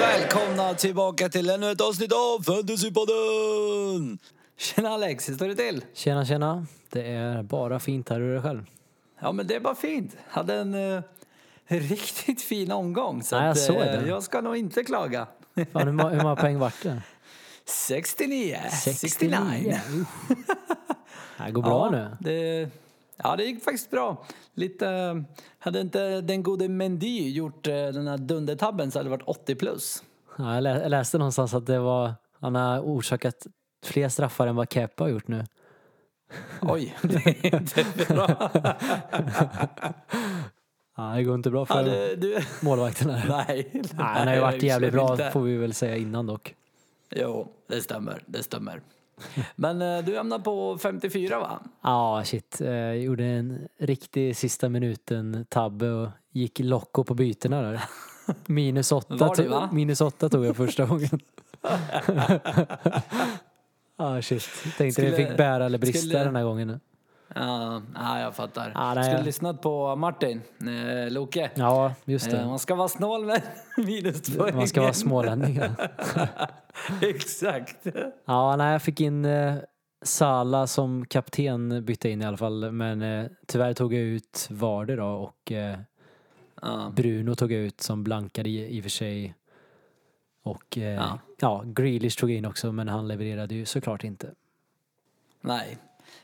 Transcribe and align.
Välkomna 0.00 0.74
tillbaka 0.74 1.28
till 1.28 1.50
ännu 1.50 1.70
ett 1.70 1.80
avsnitt 1.80 2.12
av 2.12 2.42
Fantasypodden! 2.42 4.18
Tjena 4.56 4.88
Alex, 4.88 5.28
hur 5.28 5.34
står 5.34 5.48
det 5.48 5.54
till? 5.56 5.84
Tjena, 5.94 6.24
tjena. 6.24 6.66
Det 6.90 7.02
är 7.12 7.42
bara 7.42 7.80
fint 7.80 8.08
här. 8.08 8.20
Hur 8.20 8.30
är 8.30 8.34
det 8.34 8.42
själv? 8.42 8.64
Ja 9.20 9.32
men 9.32 9.46
det 9.46 9.54
är 9.56 9.60
bara 9.60 9.74
fint. 9.74 10.16
Hade 10.28 10.54
en 10.54 10.74
eh, 10.94 11.02
riktigt 11.66 12.42
fin 12.42 12.72
omgång 12.72 13.22
så 13.22 13.34
Ja, 13.36 13.40
jag 13.42 13.50
att, 13.50 13.58
såg 13.58 13.76
eh, 13.76 13.82
det. 14.00 14.08
jag 14.08 14.22
ska 14.22 14.40
nog 14.40 14.56
inte 14.56 14.84
klaga. 14.84 15.26
Fan, 15.72 15.86
hur, 15.88 15.94
ma- 15.94 16.10
hur 16.10 16.22
många 16.22 16.36
poäng 16.42 16.58
vart 16.58 16.82
det? 16.82 17.02
69, 17.66 18.58
69. 18.70 19.80
Uff. 20.00 20.38
Det 21.46 21.50
går 21.52 21.62
bra 21.62 21.90
nu. 21.90 22.16
Det, 22.20 22.68
ja, 23.16 23.36
det 23.36 23.44
gick 23.44 23.64
faktiskt 23.64 23.90
bra. 23.90 24.24
Lite, 24.54 25.24
hade 25.58 25.80
inte 25.80 26.20
den 26.20 26.42
gode 26.42 26.68
Mendy 26.68 27.30
gjort 27.30 27.66
eh, 27.66 27.72
den 27.74 28.06
här 28.08 28.18
dundertabben 28.18 28.90
så 28.90 28.98
hade 28.98 29.06
det 29.06 29.16
varit 29.16 29.28
80 29.28 29.54
plus. 29.54 30.02
Ja, 30.38 30.54
jag, 30.54 30.62
lä- 30.62 30.82
jag 30.82 30.90
läste 30.90 31.18
någonstans 31.18 31.54
att 31.54 31.66
det 31.66 31.78
var, 31.78 32.12
han 32.40 32.54
har 32.54 32.80
orsakat 32.80 33.46
fler 33.86 34.08
straffar 34.08 34.46
än 34.46 34.56
vad 34.56 34.72
Kepa 34.72 35.04
har 35.04 35.08
gjort 35.08 35.28
nu. 35.28 35.44
Oj, 36.62 36.96
det 37.02 37.26
är 37.26 37.54
inte 37.56 37.84
bra. 38.14 38.50
Ja, 40.96 41.02
det 41.02 41.22
går 41.24 41.34
inte 41.34 41.50
bra 41.50 41.60
Ja, 41.68 41.74
för 41.74 41.84
det, 41.84 42.16
du, 42.16 42.38
målvakten 42.62 43.10
här. 43.10 43.28
nej, 43.48 43.70
Nej, 43.72 43.82
han 43.96 44.26
har 44.28 44.34
ju 44.34 44.40
varit 44.40 44.62
jävligt 44.62 44.92
bra 44.92 45.12
inte. 45.12 45.30
får 45.30 45.40
vi 45.42 45.56
väl 45.56 45.74
säga 45.74 45.96
innan 45.96 46.26
dock. 46.26 46.54
Jo, 47.14 47.48
det 47.68 47.80
stämmer. 47.80 48.22
Det 48.26 48.42
stämmer. 48.42 48.80
Men 49.56 49.82
eh, 49.82 50.04
du 50.04 50.16
hamnade 50.16 50.44
på 50.44 50.78
54 50.78 51.38
va? 51.38 51.60
Ja, 51.82 52.22
shit. 52.24 52.60
Eh, 52.60 52.68
Jag 52.68 52.98
gjorde 52.98 53.24
en 53.24 53.68
riktig 53.78 54.36
sista 54.36 54.68
minuten 54.68 55.46
tabbe 55.48 55.90
och 55.90 56.08
gick 56.32 56.58
locko 56.58 57.04
på 57.04 57.14
bytena 57.14 57.62
där. 57.62 57.80
Minus 58.46 58.92
åtta, 58.92 59.32
det, 59.36 59.68
minus 59.72 60.00
åtta 60.00 60.28
tog 60.28 60.44
jag 60.44 60.56
första 60.56 60.84
gången. 60.86 61.20
Ja, 63.96 64.22
shit. 64.22 64.48
Tänkte 64.78 64.92
Skulle- 64.92 65.10
vi 65.10 65.16
fick 65.26 65.36
bära 65.36 65.66
eller 65.66 65.78
brista 65.78 65.98
skulle- 65.98 66.24
den 66.24 66.36
här 66.36 66.42
gången. 66.44 66.80
Ja, 67.34 67.82
ja 67.94 68.20
jag 68.20 68.34
fattar. 68.36 68.72
Ja, 68.74 68.94
nej, 68.94 69.04
Skulle 69.04 69.22
lyssnat 69.22 69.62
på 69.62 69.96
Martin, 69.96 70.40
eh, 70.60 71.12
Loke. 71.12 71.50
Ja, 71.54 71.94
just 72.04 72.26
Eh, 72.26 72.32
det. 72.38 72.46
man 72.46 72.58
ska 72.58 72.74
vara 72.74 72.88
snål 72.88 73.24
med 73.24 73.42
minuspoängen. 73.76 74.56
Man 74.56 74.68
ska 74.68 74.80
vara 74.82 74.92
smålänning. 74.92 75.60
Exakt. 77.02 77.86
Ja, 78.24 78.56
nej, 78.56 78.72
jag 78.72 78.82
fick 78.82 79.00
in 79.00 79.24
eh, 79.24 79.54
Sala 80.02 80.66
som 80.66 81.06
kapten 81.06 81.84
bytte 81.84 82.08
in 82.08 82.22
i 82.22 82.24
alla 82.26 82.36
fall. 82.36 82.72
Men 82.72 83.02
eh, 83.02 83.26
tyvärr 83.46 83.72
tog 83.74 83.94
jag 83.94 84.02
ut 84.02 84.46
Vardy 84.50 84.96
då 84.96 85.06
och 85.06 85.52
eh, 85.52 85.78
Ja. 86.62 86.92
Bruno 86.96 87.34
tog 87.34 87.52
jag 87.52 87.60
ut 87.60 87.80
som 87.80 88.04
blankade 88.04 88.48
i, 88.50 88.76
i 88.76 88.80
och 88.80 88.82
för 88.82 88.90
sig. 88.90 89.34
Och 90.42 90.78
eh, 90.78 90.82
Ja. 90.94 91.18
ja. 91.40 91.62
Grealish 91.66 92.18
tog 92.20 92.30
jag 92.30 92.38
in 92.38 92.44
också 92.46 92.72
men 92.72 92.88
han 92.88 93.08
levererade 93.08 93.54
ju 93.54 93.64
såklart 93.64 94.04
inte. 94.04 94.30
Nej, 95.40 95.78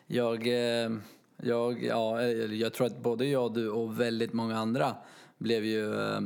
jag, 0.06 0.46
eh, 0.46 0.90
jag, 1.42 1.84
ja, 1.84 2.22
jag 2.32 2.72
tror 2.72 2.86
att 2.86 3.02
både 3.02 3.26
jag, 3.26 3.54
du 3.54 3.70
och 3.70 4.00
väldigt 4.00 4.32
många 4.32 4.58
andra 4.58 4.96
blev 5.38 5.64
ju, 5.64 6.00
eh, 6.00 6.20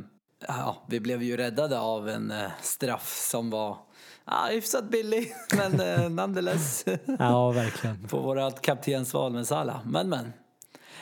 ja, 0.48 0.82
vi 0.88 1.00
blev 1.00 1.22
ju 1.22 1.36
räddade 1.36 1.80
av 1.80 2.08
en 2.08 2.30
eh, 2.30 2.50
straff 2.60 3.18
som 3.30 3.50
var 3.50 3.78
ja, 4.24 4.48
hyfsat 4.50 4.90
billig, 4.90 5.32
men 5.56 5.80
eh, 5.80 6.10
nonetheless 6.10 6.84
Ja, 7.18 7.50
verkligen. 7.50 8.08
på 8.10 8.20
vårat 8.20 8.60
kaptensval 8.60 9.32
med 9.32 9.46
Salah. 9.46 9.86
Men 9.86 10.08
men. 10.08 10.32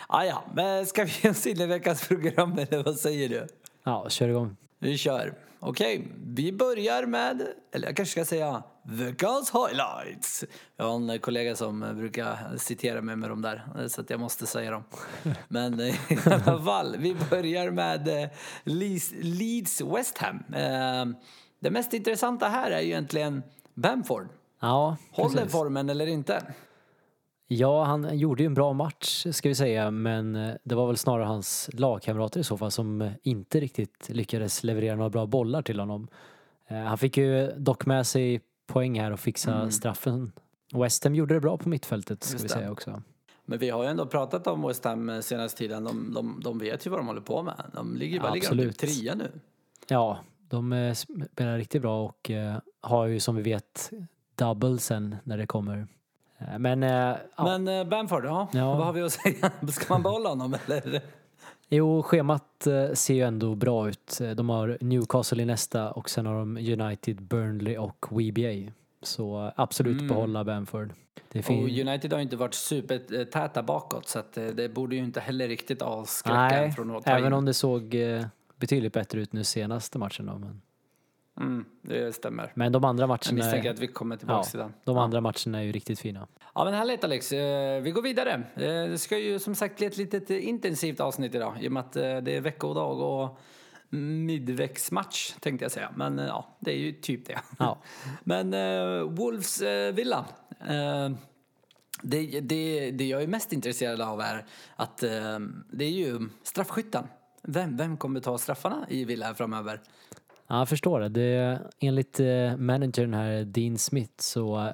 Ah, 0.07 0.25
ja, 0.25 0.45
men 0.55 0.87
ska 0.87 1.05
vi 1.05 1.13
ge 1.23 1.31
oss 1.31 1.47
in 1.47 1.61
i 1.61 1.67
veckans 1.67 2.09
program 2.09 2.59
eller 2.59 2.83
vad 2.83 2.97
säger 2.97 3.29
du? 3.29 3.47
Ja, 3.85 4.09
kör 4.09 4.29
igång. 4.29 4.57
Vi 4.79 4.99
kör. 4.99 5.35
Okej, 5.65 6.09
vi 6.27 6.53
börjar 6.53 7.07
med, 7.07 7.47
eller 7.73 7.89
jag 7.89 7.97
kanske 7.97 8.13
ska 8.13 8.25
säga 8.25 8.63
veckans 8.85 9.53
highlights. 9.53 10.45
Jag 10.77 10.85
har 10.85 10.95
en 11.13 11.19
kollega 11.19 11.57
som 11.57 11.81
brukar 11.97 12.57
citera 12.59 13.03
mig 13.03 13.17
med 13.17 13.29
de 13.31 13.43
där, 13.43 13.89
så 13.89 14.01
att 14.01 14.11
jag 14.11 14.21
måste 14.21 14.47
säga 14.47 14.71
dem. 14.71 14.85
Men 15.49 15.81
eh, 15.81 16.13
i 16.13 16.19
alla 16.25 16.63
fall, 16.65 16.97
vi 16.99 17.17
börjar 17.31 17.71
med 17.71 18.09
eh, 18.09 18.29
Leeds, 18.65 19.81
West 19.81 20.19
Ham. 20.19 20.37
Eh, 20.55 21.05
Det 21.61 21.71
mest 21.71 21.93
intressanta 21.93 22.49
här 22.49 22.71
är 22.71 22.81
ju 22.81 22.87
egentligen 22.87 23.43
Bamford. 23.75 24.29
Ja, 24.61 24.97
Håller 25.11 25.47
formen 25.47 25.91
eller 25.91 26.07
inte? 26.07 26.43
Ja, 27.47 27.85
han 27.85 28.19
gjorde 28.19 28.43
ju 28.43 28.47
en 28.47 28.55
bra 28.55 28.73
match 28.73 29.27
ska 29.31 29.49
vi 29.49 29.55
säga 29.55 29.91
men 29.91 30.37
eh, 30.37 30.55
det 30.65 30.75
var 30.75 30.87
väl 30.87 30.97
snarare 30.97 31.25
hans 31.25 31.71
lagkamrater 31.73 32.41
i 32.41 32.45
så 32.45 32.59
fall 32.59 32.71
som 32.71 33.11
inte 33.23 33.61
riktigt 33.61 34.09
lyckades 34.09 34.65
leverera 34.65 34.97
några 34.97 35.11
bra 35.11 35.27
bollar 35.27 35.63
till 35.63 35.81
honom. 35.81 36.09
Eh, 36.69 36.77
Han 36.77 36.99
fick 36.99 37.17
ju 37.17 37.53
dock 37.57 37.87
med 37.87 38.07
sig 38.07 38.41
poäng 38.67 39.01
här 39.01 39.11
och 39.11 39.21
fixa 39.21 39.71
straffen. 39.71 40.33
West 40.75 41.05
Ham 41.05 41.15
gjorde 41.15 41.35
det 41.35 41.41
bra 41.41 41.57
på 41.57 41.69
mittfältet 41.69 42.25
ska 42.25 42.33
Mm. 42.37 42.43
Just 42.43 42.45
vi 42.45 42.49
det. 42.49 42.55
säga 42.61 42.71
också. 42.73 43.03
Men 43.45 43.59
vi 43.59 43.71
har 43.71 43.83
ju 43.83 43.89
ändå 43.89 44.07
pratat 44.07 44.47
om 44.47 44.63
West 44.67 44.85
Ham 44.85 45.09
eh, 45.09 45.21
senaste 45.21 45.59
tiden. 45.59 45.85
De, 45.85 46.13
de, 46.15 46.41
de 46.45 46.59
vet 46.59 46.87
ju 46.87 46.91
vad 46.91 47.01
de 47.01 47.07
håller 47.07 47.21
på 47.21 47.43
med. 47.43 47.63
De 47.75 47.97
ligger 47.97 48.15
ju 48.15 48.21
bara 48.21 48.35
ligger 48.35 48.55
de 48.55 48.73
typ 48.73 48.79
trea 48.79 49.15
nu. 49.15 49.31
Ja, 49.89 50.19
de 50.49 50.95
spelar 50.97 51.59
riktigt 51.59 51.83
bra 51.83 52.05
och 52.05 52.31
har 52.81 53.07
ju 53.07 53.21
som 53.21 53.37
vi 53.37 53.43
vet 53.43 53.91
double 54.35 54.79
sen 54.79 55.17
när 55.25 55.39
det 55.39 55.47
kommer. 55.47 55.87
Eh, 56.53 56.59
Men, 56.59 56.83
eh, 56.83 56.91
ja. 57.37 57.45
Men 57.59 57.69
eh, 57.69 57.85
Bamford, 57.85 58.25
ja. 58.25 58.49
Ja. 58.53 58.75
Vad 58.75 58.87
har 58.87 58.93
vi 58.93 59.03
att 59.03 59.13
säga? 59.13 59.51
Ska 59.73 59.95
man 59.95 60.03
behålla 60.03 60.29
honom 60.29 60.57
eller? 60.67 61.01
Jo, 61.69 62.03
schemat 62.03 62.67
ser 62.95 63.15
ju 63.15 63.23
ändå 63.23 63.55
bra 63.55 63.89
ut. 63.89 64.21
De 64.37 64.49
har 64.49 64.79
Newcastle 64.81 65.43
i 65.43 65.47
nästa 65.47 65.91
och 65.93 66.11
sen 66.11 66.27
har 66.27 66.35
de 66.39 66.57
United, 66.57 67.23
Burnley 67.23 67.77
och 67.77 68.07
WBA. 68.11 68.73
Så 69.03 69.53
absolut 69.57 70.01
Mm. 70.01 70.09
behålla 70.09 70.45
Bamford. 70.45 70.93
Och 71.35 71.51
United 71.51 72.13
har 72.13 72.19
ju 72.19 72.23
inte 72.23 72.37
varit 72.37 72.55
supertäta 72.55 73.63
bakåt 73.63 74.09
så 74.09 74.19
att 74.19 74.33
det 74.33 74.75
borde 74.75 74.97
ju 74.97 75.05
inte 75.05 75.21
heller 75.21 75.49
riktigt 75.49 75.83
avskräcka 75.83 76.39
Nej, 76.39 76.73
från 76.73 76.97
att 76.97 77.05
ta 77.05 77.11
även 77.11 77.27
in. 77.27 77.33
om 77.33 77.45
det 77.45 77.55
såg 77.55 77.97
betydligt 78.57 78.93
bättre 78.93 79.21
ut 79.21 79.33
nu 79.33 79.45
senaste 79.45 79.99
matchen 79.99 80.27
då. 80.27 80.39
Men, 80.39 80.63
Mm, 81.41 81.65
det 81.83 82.13
stämmer. 82.15 82.53
men 82.55 82.73
de 82.73 82.85
andra 82.85 83.03
Jag 83.03 83.09
matcherna, 83.09 83.33
misstänker 83.33 83.69
är, 83.69 83.75
att 83.75 83.79
vi 83.81 83.87
kommer 83.87 84.17
tillbaka 84.17 84.39
ja, 84.39 84.51
till 84.51 84.59
den. 84.59 84.73
de 84.85 84.97
ja. 84.97 85.03
andra 85.03 85.21
matcherna 85.21 85.59
är 85.59 85.63
ju 85.63 85.73
riktigt 85.73 86.01
fina. 86.01 86.29
ja 86.55 86.65
men 86.65 86.75
härligt 86.75 87.05
Alex. 87.05 87.33
Eh, 87.33 87.83
Vi 87.83 87.91
går 87.91 88.03
vidare. 88.03 88.33
Eh, 88.55 88.91
Det 88.91 88.99
ska 88.99 89.19
ju 89.19 89.39
som 89.39 89.55
sagt 89.55 89.77
bli 89.77 89.87
ett 89.87 89.97
litet 89.97 90.31
intensivt 90.31 91.01
avsnitt 91.01 91.35
idag 91.35 91.55
i 91.61 91.69
och 91.69 91.73
med 91.73 91.81
att 91.81 91.97
eh, 91.97 92.17
det 92.17 92.37
är 92.37 92.41
veckodag 92.41 93.01
och 93.01 93.39
midväxtmatch 93.91 95.33
tänkte 95.41 95.65
jag 95.65 95.73
säga. 95.73 95.91
Men 95.97 96.19
ja, 96.19 96.57
det 96.61 96.71
är 96.73 96.77
ju 96.79 96.93
typ 96.93 97.27
det. 97.27 97.39
Ja. 97.59 97.79
Men 98.25 98.55
uh, 98.55 99.03
Wolves 99.11 99.63
uh, 99.63 99.93
Villa. 99.93 100.25
eh, 100.61 101.11
det, 102.03 102.41
det, 102.41 102.91
det 102.91 103.05
jag 103.09 103.23
är 103.23 103.27
mest 103.27 103.53
intresserad 103.53 104.01
av 104.01 104.21
är 104.21 104.45
att 104.77 104.99
det 105.71 105.85
är 105.85 105.91
ju 105.91 106.29
straffskytten. 106.43 107.05
Vem, 107.43 107.77
vem 107.77 107.97
kommer 107.97 108.21
ta 108.21 108.39
straffarna 108.39 108.87
i 108.89 109.05
Villa 109.05 109.35
framöver? 109.35 109.81
Ja, 110.53 110.59
jag 110.59 110.69
förstår 110.69 111.01
det. 111.01 111.09
det 111.09 111.61
enligt 111.81 112.21
eh, 112.21 112.57
managern 112.57 113.15
här, 113.15 113.45
Dean 113.45 113.79
Smith, 113.79 114.13
så 114.17 114.73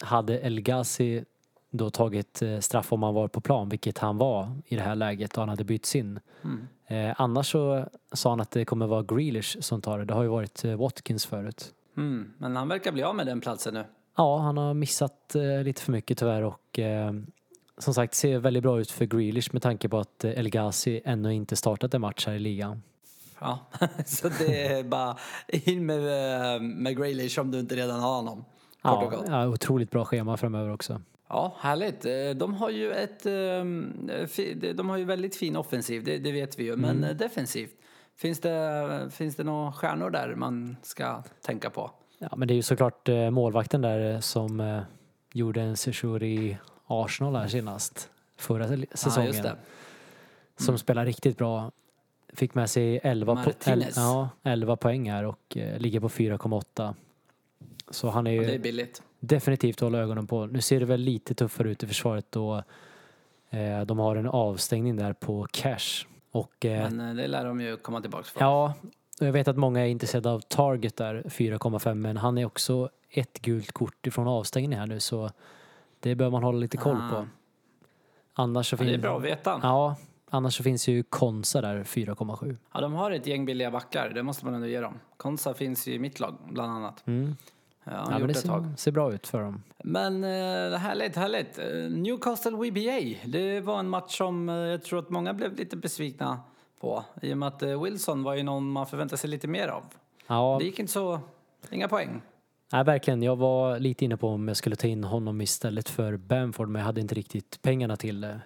hade 0.00 0.40
El 0.40 0.60
Ghazi 0.60 1.24
då 1.70 1.90
tagit 1.90 2.42
eh, 2.42 2.58
straff 2.58 2.92
om 2.92 3.02
han 3.02 3.14
var 3.14 3.28
på 3.28 3.40
plan, 3.40 3.68
vilket 3.68 3.98
han 3.98 4.18
var 4.18 4.50
i 4.66 4.76
det 4.76 4.82
här 4.82 4.94
läget 4.94 5.34
och 5.34 5.42
han 5.42 5.48
hade 5.48 5.64
bytts 5.64 5.96
in. 5.96 6.20
Mm. 6.44 6.66
Eh, 6.86 7.14
annars 7.18 7.52
så 7.52 7.88
sa 8.12 8.30
han 8.30 8.40
att 8.40 8.50
det 8.50 8.64
kommer 8.64 8.86
vara 8.86 9.02
Grealish 9.02 9.60
som 9.60 9.80
tar 9.80 9.98
det. 9.98 10.04
Det 10.04 10.14
har 10.14 10.22
ju 10.22 10.28
varit 10.28 10.64
eh, 10.64 10.76
Watkins 10.76 11.26
förut. 11.26 11.74
Mm, 11.96 12.32
men 12.38 12.56
han 12.56 12.68
verkar 12.68 12.92
bli 12.92 13.02
av 13.02 13.14
med 13.14 13.26
den 13.26 13.40
platsen 13.40 13.74
nu. 13.74 13.84
Ja, 14.16 14.38
han 14.38 14.56
har 14.56 14.74
missat 14.74 15.34
eh, 15.34 15.62
lite 15.62 15.82
för 15.82 15.92
mycket 15.92 16.18
tyvärr 16.18 16.42
och 16.42 16.78
eh, 16.78 17.12
som 17.78 17.94
sagt 17.94 18.14
ser 18.14 18.38
väldigt 18.38 18.62
bra 18.62 18.80
ut 18.80 18.90
för 18.90 19.04
Grealish 19.04 19.52
med 19.52 19.62
tanke 19.62 19.88
på 19.88 19.98
att 19.98 20.24
El 20.24 20.48
Ghazi 20.48 21.00
ännu 21.04 21.34
inte 21.34 21.56
startat 21.56 21.94
en 21.94 22.00
match 22.00 22.26
här 22.26 22.34
i 22.34 22.38
ligan. 22.38 22.82
Ja, 23.40 23.58
så 24.06 24.28
det 24.28 24.66
är 24.66 24.84
bara 24.84 25.16
in 25.48 25.86
med, 25.86 25.98
eh, 26.54 26.60
med 26.60 26.96
Grealish 26.96 27.38
om 27.38 27.50
du 27.50 27.60
inte 27.60 27.76
redan 27.76 28.00
har 28.00 28.14
honom. 28.16 28.44
Kort 28.82 29.12
Ja, 29.12 29.24
ja, 29.28 29.46
otroligt 29.46 29.90
bra 29.90 30.04
schema 30.04 30.36
framöver 30.36 30.72
också. 30.72 31.02
Ja, 31.28 31.54
härligt. 31.58 32.04
Eh, 32.04 32.30
De 32.36 32.54
har 32.54 32.70
ju 32.70 32.92
ett... 32.92 33.26
ehm, 33.26 34.10
De 34.74 34.88
har 34.88 34.96
ju 34.96 35.04
väldigt 35.04 35.36
fin 35.36 35.56
offensiv, 35.56 36.04
det, 36.04 36.18
det 36.18 36.32
vet 36.32 36.58
vi 36.58 36.64
ju. 36.64 36.76
Men 36.76 37.04
eh, 37.04 37.16
defensivt, 37.16 37.70
finns 38.16 38.40
det, 38.40 39.08
finns 39.10 39.36
det 39.36 39.44
några 39.44 39.72
stjärnor 39.72 40.10
där 40.10 40.34
man 40.34 40.76
ska 40.82 41.22
tänka 41.46 41.70
på? 41.70 41.90
Ja, 42.18 42.28
men 42.36 42.48
det 42.48 42.54
är 42.54 42.56
ju 42.56 42.62
såklart 42.62 43.08
målvakten 43.30 43.80
där 43.80 44.20
som 44.20 44.80
gjorde 45.32 45.60
en 45.60 45.76
sejour 45.76 46.22
i 46.22 46.58
Arsenal 46.86 47.36
här 47.36 47.48
senast. 47.48 48.10
Förra 48.36 48.68
säsongen. 48.94 49.34
Ja, 49.36 49.42
det. 49.42 49.56
Som 50.56 50.78
spelar 50.78 51.04
riktigt 51.04 51.38
bra. 51.38 51.72
Fick 52.32 52.54
med 52.54 52.70
sig 52.70 53.00
11, 53.02 53.34
po- 53.34 53.70
el, 53.72 53.84
ja, 53.96 54.28
11 54.42 54.76
poäng 54.76 55.10
här 55.10 55.24
och 55.24 55.56
eh, 55.56 55.78
ligger 55.78 56.00
på 56.00 56.08
4,8. 56.08 56.94
Så 57.90 58.08
han 58.10 58.26
är 58.26 58.30
ju, 58.30 58.40
Det 58.44 58.54
är 58.54 58.58
billigt. 58.58 59.02
definitivt 59.20 59.80
hålla 59.80 59.98
ögonen 59.98 60.26
på. 60.26 60.46
Nu 60.46 60.60
ser 60.60 60.80
det 60.80 60.86
väl 60.86 61.00
lite 61.00 61.34
tuffare 61.34 61.70
ut 61.70 61.82
i 61.82 61.86
försvaret 61.86 62.26
då 62.30 62.62
eh, 63.50 63.80
de 63.80 63.98
har 63.98 64.16
en 64.16 64.26
avstängning 64.26 64.96
där 64.96 65.12
på 65.12 65.46
cash. 65.50 66.06
Och 66.30 66.64
eh, 66.64 66.90
Men 66.90 67.08
eh, 67.08 67.14
det 67.14 67.26
lär 67.26 67.44
de 67.44 67.60
ju 67.60 67.76
komma 67.76 68.00
tillbaka 68.00 68.24
för. 68.24 68.40
ja, 68.40 68.74
jag 69.20 69.32
vet 69.32 69.48
att 69.48 69.56
många 69.56 69.80
är 69.80 69.86
intresserade 69.86 70.30
av 70.30 70.40
Target 70.40 70.96
där, 70.96 71.22
4,5 71.26 71.94
men 71.94 72.16
han 72.16 72.38
är 72.38 72.44
också 72.44 72.88
ett 73.10 73.38
gult 73.42 73.72
kort 73.72 74.06
ifrån 74.06 74.28
avstängning 74.28 74.78
här 74.78 74.86
nu 74.86 75.00
så 75.00 75.30
det 76.00 76.14
bör 76.14 76.30
man 76.30 76.42
hålla 76.42 76.58
lite 76.58 76.76
koll 76.76 76.96
på. 77.10 77.16
Ah. 77.16 77.26
Annars 78.34 78.70
så 78.70 78.74
Ja, 78.74 78.78
det 78.78 78.84
är 78.84 78.88
finns 78.92 79.02
bra 79.02 79.16
att 79.16 79.22
veta. 79.24 79.60
Ja, 79.62 79.96
annars 80.30 80.56
så 80.56 80.62
finns 80.62 80.88
ju 80.88 81.02
Konsa 81.02 81.60
där 81.60 81.84
4,7. 81.84 82.56
Ja, 82.74 82.80
de 82.80 82.92
har 82.92 83.10
ett 83.10 83.26
gäng 83.26 83.44
billiga 83.46 83.70
backar, 83.70 84.10
det 84.14 84.22
måste 84.22 84.44
man 84.44 84.54
ändå 84.54 84.66
ge 84.66 84.80
dem. 84.80 84.94
Konsa 85.16 85.54
finns 85.54 85.88
ju 85.88 85.92
i 85.94 85.98
mitt 85.98 86.20
lag, 86.20 86.34
bland 86.50 86.72
annat. 86.72 87.06
Mm. 87.06 87.36
Ja, 87.84 87.92
han 87.92 88.12
Ja, 88.12 88.18
men 88.18 88.28
det 88.28 88.34
ser, 88.34 88.76
ser 88.76 88.92
bra 88.92 89.12
ut 89.12 89.26
för 89.26 89.42
dem. 89.42 89.62
Men 89.84 90.24
eh, 90.24 90.78
härligt, 90.78 91.16
härligt. 91.16 91.58
Eh, 91.58 91.90
Newcastle 91.90 92.50
WBA, 92.50 93.18
det 93.24 93.60
var 93.60 93.78
en 93.78 93.88
match 93.88 94.16
som 94.18 94.48
eh, 94.48 94.54
jag 94.54 94.82
tror 94.82 94.98
att 94.98 95.10
många 95.10 95.34
blev 95.34 95.56
lite 95.56 95.76
besvikna 95.76 96.40
på. 96.80 97.04
I 97.22 97.32
och 97.32 97.38
med 97.38 97.48
att 97.48 97.62
Wilson 97.62 98.22
var 98.22 98.34
ju 98.34 98.42
någon 98.42 98.70
man 98.72 98.86
förväntade 98.86 99.18
sig 99.18 99.30
lite 99.30 99.48
mer 99.48 99.68
av. 99.68 99.82
Ja, 100.26 100.56
Det 100.60 100.64
gick 100.64 100.78
inte 100.78 100.92
så, 100.92 101.20
inga 101.70 101.88
poäng. 101.88 102.22
nej, 102.72 102.84
verkligen. 102.84 103.22
Jag 103.22 103.36
var 103.36 103.78
lite 103.78 104.04
inne 104.04 104.16
på 104.16 104.28
om 104.28 104.48
jag 104.48 104.56
skulle 104.56 104.76
ta 104.76 104.86
in 104.86 105.04
honom 105.04 105.40
istället 105.40 105.88
för 105.88 106.16
Bamford 106.16 106.68
men 106.68 106.80
jag 106.80 106.86
hade 106.86 107.00
inte 107.00 107.14
riktigt 107.14 107.62
pengarna 107.62 107.96
till 107.96 108.20
det. 108.20 108.40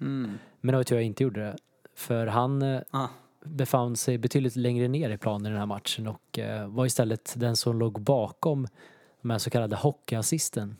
Eh, 0.00 0.06
Mm. 0.06 0.38
Men 0.60 0.72
det 0.72 0.76
var 0.76 0.84
tur 0.84 0.96
jag 0.96 1.04
inte 1.04 1.22
gjorde 1.22 1.40
det. 1.40 1.56
För 1.94 2.26
han 2.26 2.62
eh, 2.62 2.80
Ah. 2.90 3.08
befann 3.44 3.96
sig 3.96 4.18
betydligt 4.18 4.56
längre 4.56 4.88
ner 4.88 5.10
i 5.10 5.18
planen 5.18 5.46
i 5.46 5.50
den 5.50 5.58
här 5.58 5.66
matchen 5.66 6.06
och 6.06 6.38
eh, 6.38 6.68
var 6.68 6.86
istället 6.86 7.34
den 7.36 7.56
som 7.56 7.78
låg 7.78 8.00
bakom 8.00 8.66
de 9.22 9.30
här 9.30 9.38
så 9.38 9.50
kallade 9.50 9.76
hockeyassisten. 9.76 10.76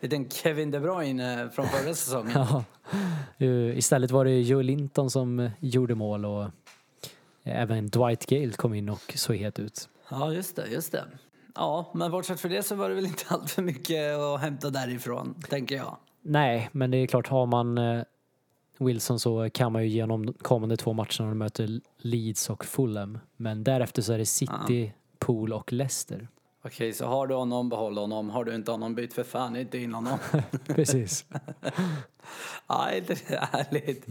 Liten 0.00 0.28
Kevin 0.30 0.70
De 0.70 0.80
Bruyne 0.80 1.50
från 1.50 1.66
förra 1.66 1.94
säsongen. 1.94 2.32
Ja. 2.34 2.64
Eh, 3.38 3.78
Istället 3.78 4.10
var 4.10 4.24
det 4.24 4.40
Joe 4.40 4.62
Linton 4.62 5.10
som 5.10 5.40
eh, 5.40 5.50
gjorde 5.60 5.94
mål 5.94 6.24
och 6.24 6.42
eh, 6.42 6.50
även 7.42 7.88
Dwight 7.88 8.26
Gale 8.26 8.50
kom 8.52 8.74
in 8.74 8.88
och 8.88 9.12
såg 9.14 9.36
het 9.36 9.58
ut. 9.58 9.88
Ja, 10.10 10.32
just 10.32 10.56
det, 10.56 10.66
just 10.66 10.92
det. 10.92 11.04
Ja, 11.54 11.90
men 11.94 12.10
bortsett 12.10 12.40
från 12.40 12.50
det 12.52 12.62
så 12.62 12.74
var 12.74 12.88
det 12.88 12.94
väl 12.94 13.06
inte 13.06 13.24
allt 13.28 13.50
för 13.50 13.62
mycket 13.62 14.16
att 14.18 14.40
hämta 14.40 14.70
därifrån, 14.70 15.34
tänker 15.48 15.76
jag. 15.76 15.96
Nej, 16.26 16.68
men 16.72 16.90
det 16.90 16.96
är 16.96 17.06
klart, 17.06 17.28
har 17.28 17.46
man 17.46 17.78
eh, 17.78 18.02
Wilson 18.78 19.18
så 19.18 19.50
kan 19.50 19.72
man 19.72 19.82
ju 19.82 19.88
genom 19.88 20.26
de 20.26 20.32
kommande 20.32 20.76
två 20.76 20.92
matcherna 20.92 21.18
när 21.18 21.28
de 21.28 21.38
möter 21.38 21.80
Leeds 21.98 22.50
och 22.50 22.64
Fulham. 22.64 23.18
Men 23.36 23.64
därefter 23.64 24.02
så 24.02 24.12
är 24.12 24.18
det 24.18 24.26
City, 24.26 24.92
Pool 25.18 25.52
och 25.52 25.72
Leicester. 25.72 26.28
Okej, 26.62 26.92
så 26.92 27.06
har 27.06 27.26
du 27.26 27.34
honom, 27.34 27.68
behåll 27.68 27.98
honom. 27.98 28.30
Har 28.30 28.44
du 28.44 28.54
inte 28.54 28.70
honom, 28.70 28.94
byt 28.94 29.14
för 29.14 29.24
fan 29.24 29.56
inte 29.56 29.78
in 29.78 29.94
honom. 29.94 30.18
Precis. 30.66 31.24
ja, 32.66 32.88
är 32.88 33.00
det 33.00 33.28
härligt? 33.28 34.06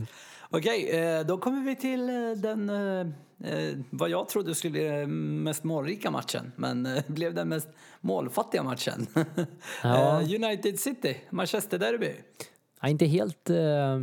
Okej, 0.56 0.90
eh, 0.90 1.26
då 1.26 1.38
kommer 1.38 1.62
vi 1.64 1.76
till 1.76 2.10
eh, 2.10 2.32
den, 2.38 2.70
eh, 2.70 3.78
vad 3.90 4.10
jag 4.10 4.30
trodde 4.30 4.56
skulle 4.56 4.72
bli 4.72 4.84
den 4.84 5.44
mest 5.44 5.64
målrika 5.64 6.12
matchen, 6.12 6.52
men 6.56 6.88
blev 7.08 7.34
den 7.34 7.50
mest 7.50 7.70
målfattiga 8.02 8.64
matchen. 8.64 9.08
Ja. 9.84 10.22
United 10.36 10.80
City, 10.80 11.18
Manchester 11.30 11.78
Derby. 11.80 12.12
Ja, 12.82 12.88
inte 12.88 13.06
helt 13.06 13.50
eh, 13.50 14.00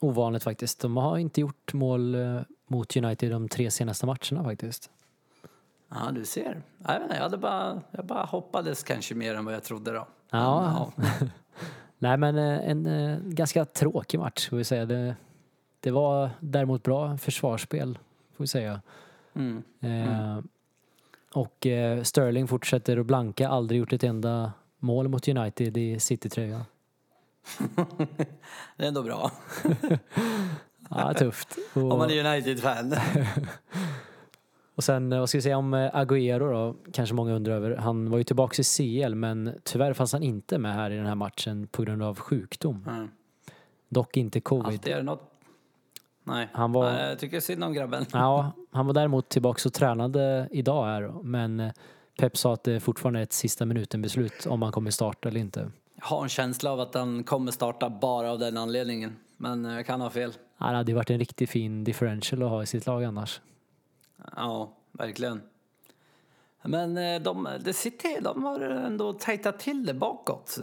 ovanligt 0.00 0.42
faktiskt. 0.42 0.80
De 0.80 0.96
har 0.96 1.18
inte 1.18 1.40
gjort 1.40 1.72
mål 1.72 2.16
mot 2.66 2.96
United 2.96 3.30
de 3.30 3.48
tre 3.48 3.70
senaste 3.70 4.06
matcherna 4.06 4.44
faktiskt. 4.44 4.90
Ja, 5.88 6.10
du 6.10 6.24
ser. 6.24 6.62
Jag, 6.86 6.94
vet 6.94 7.02
inte, 7.02 7.14
jag, 7.14 7.22
hade 7.22 7.38
bara, 7.38 7.82
jag 7.90 8.06
bara 8.06 8.24
hoppades 8.24 8.82
kanske 8.82 9.14
mer 9.14 9.34
än 9.34 9.44
vad 9.44 9.54
jag 9.54 9.64
trodde 9.64 9.92
då. 9.92 10.08
Ja. 10.30 10.92
Nej 11.98 12.16
men 12.16 12.36
en 12.38 12.86
eh, 12.86 13.18
ganska 13.18 13.64
tråkig 13.64 14.18
match 14.18 14.48
får 14.48 14.56
vi 14.56 14.64
säga. 14.64 14.86
Det, 14.86 15.16
det 15.82 15.90
var 15.90 16.30
däremot 16.40 16.82
bra 16.82 17.16
försvarsspel 17.16 17.98
får 18.36 18.44
vi 18.44 18.48
säga. 18.48 18.80
Mm. 19.34 19.62
Eh, 19.80 20.38
Och 21.34 21.66
eh, 21.66 22.02
Sterling 22.02 22.48
fortsätter 22.48 22.96
att 22.96 23.06
blanka, 23.06 23.48
aldrig 23.48 23.78
gjort 23.78 23.92
ett 23.92 24.04
enda 24.04 24.52
mål 24.78 25.08
mot 25.08 25.28
United 25.28 25.76
i 25.76 26.00
City-tröjan. 26.00 26.64
Det 28.76 28.84
är 28.84 28.88
ändå 28.88 29.02
bra. 29.02 29.30
Ja, 30.90 31.14
tufft. 31.14 31.58
Om 31.74 31.88
man 31.88 32.00
Och, 32.00 32.10
är 32.10 32.24
United-fan. 32.34 32.94
och 34.74 34.84
sen, 34.84 35.12
eh, 35.12 35.18
vad 35.18 35.28
ska 35.28 35.38
vi 35.38 35.42
säga 35.42 35.58
om 35.58 35.74
eh, 35.74 35.94
Agüero 35.94 36.52
då? 36.52 36.74
Kanske 36.92 37.14
många 37.14 37.32
undrar 37.32 37.54
över. 37.54 37.76
Han 37.76 38.10
var 38.10 38.18
ju 38.18 38.24
tillbaka 38.24 38.62
i 38.62 38.64
CL 38.64 39.14
men 39.14 39.54
tyvärr 39.64 39.92
fanns 39.92 40.12
han 40.12 40.22
inte 40.22 40.58
med 40.58 40.74
här 40.74 40.90
i 40.90 40.96
den 40.96 41.06
här 41.06 41.14
matchen 41.14 41.66
på 41.66 41.82
grund 41.82 42.02
av 42.02 42.18
sjukdom. 42.18 42.86
Mm. 42.88 43.08
Dock 43.88 44.16
inte 44.16 44.40
covid. 44.40 44.66
Alltid 44.66 44.92
är 44.92 44.96
det 44.96 45.02
något. 45.02 45.31
Nej. 46.24 46.48
Han 46.52 46.72
var- 46.72 46.90
jag 46.90 47.18
tycker 47.18 47.40
synd 47.40 47.64
om 47.64 47.72
grabben. 47.72 48.04
Ja, 48.12 48.52
han 48.70 48.86
var 48.86 48.94
däremot 48.94 49.28
tillbaka 49.28 49.68
och 49.68 49.72
tränade 49.72 50.48
idag 50.50 50.84
här 50.84 51.12
men 51.22 51.60
eh, 51.60 51.72
Pep 52.18 52.36
sa 52.36 52.52
att 52.54 52.64
det 52.64 52.80
fortfarande 52.80 53.18
är 53.18 53.22
ett 53.22 53.32
sista 53.32 53.64
minuten 53.66 54.02
beslut 54.02 54.46
om 54.46 54.62
han 54.62 54.72
kommer 54.72 54.90
starta 54.90 55.28
eller 55.28 55.40
inte. 55.40 55.70
Jag 55.94 56.04
har 56.06 56.22
en 56.22 56.28
känsla 56.28 56.72
av 56.72 56.80
att 56.80 56.94
han 56.94 57.24
kommer 57.24 57.52
starta 57.52 57.90
bara 57.90 58.30
av 58.30 58.38
den 58.38 58.56
anledningen. 58.56 59.16
Men 59.36 59.64
eh, 59.66 59.74
jag 59.74 59.86
kan 59.86 60.00
ha 60.00 60.10
fel. 60.10 60.32
Han 60.56 60.74
hade 60.74 60.90
ju 60.90 60.96
varit 60.96 61.10
en 61.10 61.18
riktigt 61.18 61.50
fin 61.50 61.84
differential 61.84 62.42
att 62.42 62.50
ha 62.50 62.62
i 62.62 62.66
sitt 62.66 62.86
lag 62.86 63.04
annars. 63.04 63.40
Ja, 64.36 64.72
verkligen. 64.92 65.40
Men 66.62 66.96
eh, 66.96 67.22
de, 67.22 67.48
det 67.64 67.72
City, 67.72 68.18
de 68.20 68.44
har 68.44 68.60
ändå 68.60 69.12
tajtat 69.12 69.58
till 69.58 69.86
det 69.86 69.94
bakåt. 69.94 70.58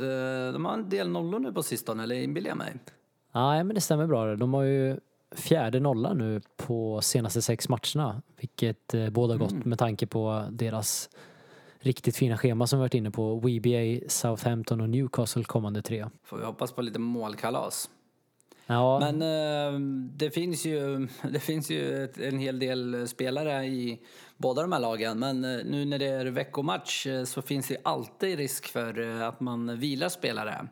De 0.54 0.66
har 0.66 0.74
en 0.74 0.90
del 0.90 1.10
nollor 1.10 1.40
nu 1.40 1.54
på 1.54 1.64
sistone, 1.64 2.04
eller 2.04 2.16
inbillar 2.16 2.50
jag 2.50 2.58
mig? 2.58 2.74
Nej, 3.34 3.64
men 3.64 3.76
det 3.76 3.82
stämmer 3.82 4.08
bra. 4.08 4.36
De 4.36 4.54
har 4.54 4.64
ju 4.64 5.00
fjärde 5.36 5.80
nolla 5.80 6.14
nu 6.14 6.42
på 6.58 7.02
senaste 7.02 7.42
sex 7.42 7.70
matcherna, 7.70 8.22
vilket 8.40 8.94
eh, 8.94 9.10
båda 9.10 9.38
gott 9.38 9.66
med 9.66 9.80
tanke 9.80 10.08
på 10.08 10.48
deras 10.52 11.10
riktigt 11.80 12.16
fina 12.16 12.38
schema 12.38 12.68
som 12.68 12.80
vi 12.80 12.82
varit 12.82 12.94
inne 12.94 13.12
på. 13.12 13.36
WBA, 13.36 14.10
Southampton 14.10 14.82
och 14.82 14.90
Newcastle 14.90 15.44
kommande 15.44 15.82
tre. 15.82 16.06
Får 16.24 16.38
vi 16.38 16.46
hoppas 16.46 16.72
på 16.72 16.82
lite 16.82 17.00
målkalas. 17.00 17.90
Ja, 18.72 19.00
Men 19.00 19.22
eh, 19.22 19.80
det 20.18 20.32
finns 20.32 20.66
ju, 20.66 21.08
det 21.32 21.40
finns 21.40 21.70
ju 21.70 22.04
ett, 22.04 22.20
en 22.20 22.40
hel 22.40 22.60
del 22.60 23.08
spelare 23.08 23.66
i 23.66 24.00
båda 24.38 24.62
de 24.62 24.72
här 24.72 24.80
lagen. 24.80 25.20
Men 25.20 25.46
eh, 25.46 25.66
nu 25.66 25.86
när 25.86 26.00
det 26.00 26.06
är 26.06 26.26
veckomatch 26.26 27.08
eh, 27.08 27.24
så 27.24 27.42
finns 27.42 27.68
det 27.68 27.78
alltid 27.84 28.38
risk 28.38 28.66
för 28.66 29.00
eh, 29.00 29.28
att 29.28 29.40
man 29.40 29.80
vilar 29.80 30.10
spelare. 30.10 30.68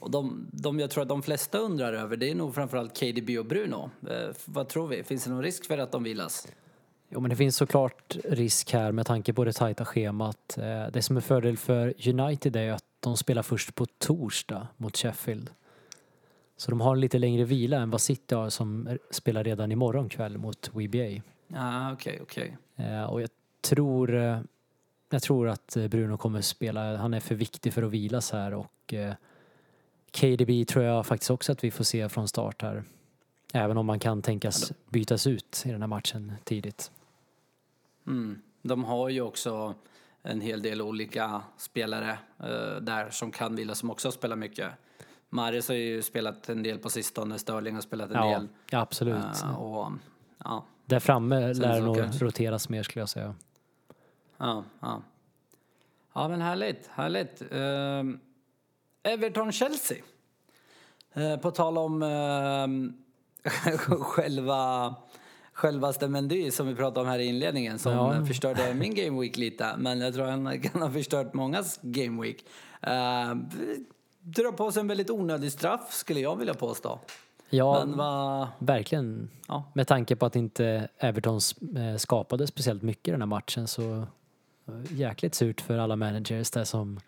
Och 0.00 0.10
de, 0.10 0.48
de 0.52 0.80
jag 0.80 0.90
tror 0.90 1.02
att 1.02 1.08
de 1.08 1.22
flesta 1.22 1.58
undrar 1.58 1.92
över 1.92 2.16
det 2.16 2.30
är 2.30 2.34
nog 2.34 2.54
framförallt 2.54 3.00
KDB 3.00 3.38
och 3.38 3.46
Bruno. 3.46 3.90
Eh, 4.08 4.34
vad 4.44 4.68
tror 4.68 4.88
vi? 4.88 5.04
Finns 5.04 5.24
det 5.24 5.30
någon 5.30 5.42
risk 5.42 5.66
för 5.66 5.78
att 5.78 5.92
de 5.92 6.02
vilas? 6.02 6.48
jo, 7.12 7.20
men 7.20 7.30
det 7.30 7.36
finns 7.36 7.56
såklart 7.56 8.16
risk 8.24 8.72
här 8.72 8.92
med 8.92 9.06
tanke 9.06 9.32
på 9.32 9.44
det 9.44 9.52
tajta 9.52 9.84
schemat. 9.84 10.58
Det 10.92 11.02
som 11.02 11.16
är 11.16 11.20
fördel 11.20 11.56
för 11.56 12.08
United 12.08 12.56
är 12.56 12.72
att 12.72 12.84
de 13.00 13.16
spelar 13.16 13.42
först 13.42 13.74
på 13.74 13.86
torsdag 13.98 14.68
mot 14.76 14.96
Sheffield. 14.96 15.50
Så 16.60 16.70
de 16.70 16.80
har 16.80 16.96
lite 16.96 17.18
längre 17.18 17.44
vila 17.44 17.76
än 17.76 17.90
vad 17.90 18.00
City 18.00 18.34
har 18.34 18.50
som 18.50 18.98
spelar 19.10 19.44
redan 19.44 19.72
imorgon 19.72 20.08
kväll 20.08 20.38
mot 20.38 20.70
WBA. 20.72 21.22
Ja, 21.48 21.92
okej, 21.92 22.18
okej. 22.22 22.56
Eh, 22.76 23.04
och 23.04 23.22
jag 23.22 23.30
tror, 23.60 24.14
eh, 24.14 24.40
jag 25.10 25.22
tror 25.22 25.48
att 25.48 25.76
eh, 25.76 25.88
Bruno 25.88 26.16
kommer 26.16 26.40
spela, 26.40 26.96
han 26.96 27.14
är 27.14 27.20
för 27.20 27.34
viktig 27.34 27.72
för 27.72 27.82
att 27.82 27.90
vilas 27.90 28.32
här 28.32 28.54
och 28.54 28.94
eh, 28.94 29.14
KDB 30.10 30.68
tror 30.68 30.84
jag 30.84 31.06
faktiskt 31.06 31.30
också 31.30 31.52
att 31.52 31.64
vi 31.64 31.70
får 31.70 31.84
se 31.84 32.08
från 32.08 32.28
start 32.28 32.62
här. 32.62 32.84
Även 33.52 33.76
om 33.76 33.86
man 33.86 33.98
kan 33.98 34.22
tänkas 34.22 34.72
bytas 34.88 35.26
ut 35.26 35.62
i 35.66 35.70
den 35.70 35.82
här 35.82 35.88
matchen 35.88 36.32
tidigt. 36.44 36.90
Mm. 38.06 38.42
De 38.62 38.84
har 38.84 39.08
ju 39.08 39.20
också 39.20 39.74
en 40.22 40.40
hel 40.40 40.62
del 40.62 40.82
olika 40.82 41.42
spelare 41.56 42.18
där 42.80 43.10
som 43.10 43.30
kan 43.30 43.56
vila 43.56 43.74
som 43.74 43.90
också 43.90 44.12
spelar 44.12 44.36
mycket. 44.36 44.70
Maris 45.30 45.68
har 45.68 45.74
ju 45.74 46.02
spelat 46.02 46.48
en 46.48 46.62
del 46.62 46.78
på 46.78 46.90
sistone, 46.90 47.38
Sterling 47.38 47.74
har 47.74 47.82
spelat 47.82 48.10
en 48.10 48.16
Ja, 48.16 48.38
del. 48.38 48.48
ja 48.70 48.80
absolut. 48.80 49.42
Eh, 49.42 49.60
och, 49.62 49.92
ja, 50.44 50.64
Där 50.86 51.00
framme 51.00 51.54
Sen 51.54 51.62
lär 51.62 51.78
så 51.78 51.84
nog 51.84 51.96
kanske- 51.96 52.24
roteras 52.24 52.68
mer 52.68 52.82
skulle 52.82 53.00
jag 53.02 53.08
säga. 53.08 53.34
ja, 54.38 54.64
ja. 54.80 55.02
ja, 56.14 56.28
men 56.28 56.40
härligt, 56.40 56.86
härligt. 56.86 57.42
Eh, 57.52 59.12
Everton-Chelsea. 59.12 59.98
Eh, 61.14 61.36
på 61.36 61.50
tal 61.50 61.78
om 61.78 62.02
själva 64.00 64.94
självaste 65.52 66.08
Mendy 66.08 66.50
som 66.50 66.66
vi 66.66 66.74
pratade 66.74 67.00
om 67.00 67.06
här 67.06 67.18
i 67.18 67.24
inledningen 67.24 67.78
som 67.78 67.92
Ja. 67.92 68.26
förstörde 68.26 68.74
min 68.78 68.94
game 68.94 69.20
week 69.20 69.36
lite 69.36 69.76
men 69.78 70.00
jag 70.00 70.14
tror 70.14 70.24
han 70.26 70.60
kan 70.60 70.82
ha 70.82 70.90
förstört 70.90 71.34
mångas 71.34 71.78
game 71.82 72.22
week. 72.22 72.44
Uh, 72.86 73.40
drar 74.20 74.52
på 74.52 74.72
sig 74.72 74.80
en 74.80 74.88
väldigt 74.88 75.10
onödig 75.10 75.52
straff 75.52 75.92
skulle 75.92 76.20
jag 76.20 76.36
vilja 76.36 76.54
påstå. 76.54 76.98
Ja, 77.50 77.84
vad... 77.86 78.48
verkligen. 78.58 79.30
Ja. 79.48 79.64
Med 79.74 79.86
tanke 79.86 80.16
på 80.16 80.26
att 80.26 80.36
inte 80.36 80.88
Everton 80.98 81.40
eh, 81.76 81.96
skapade 81.96 82.46
speciellt 82.46 82.82
mycket 82.82 83.08
i 83.08 83.10
den 83.10 83.20
här 83.20 83.26
matchen 83.26 83.66
så 83.66 84.06
jäkligt 84.90 85.34
surt 85.34 85.60
för 85.60 85.78
alla 85.78 85.96
managers 85.96 86.50
där 86.50 86.64
som 86.64 87.00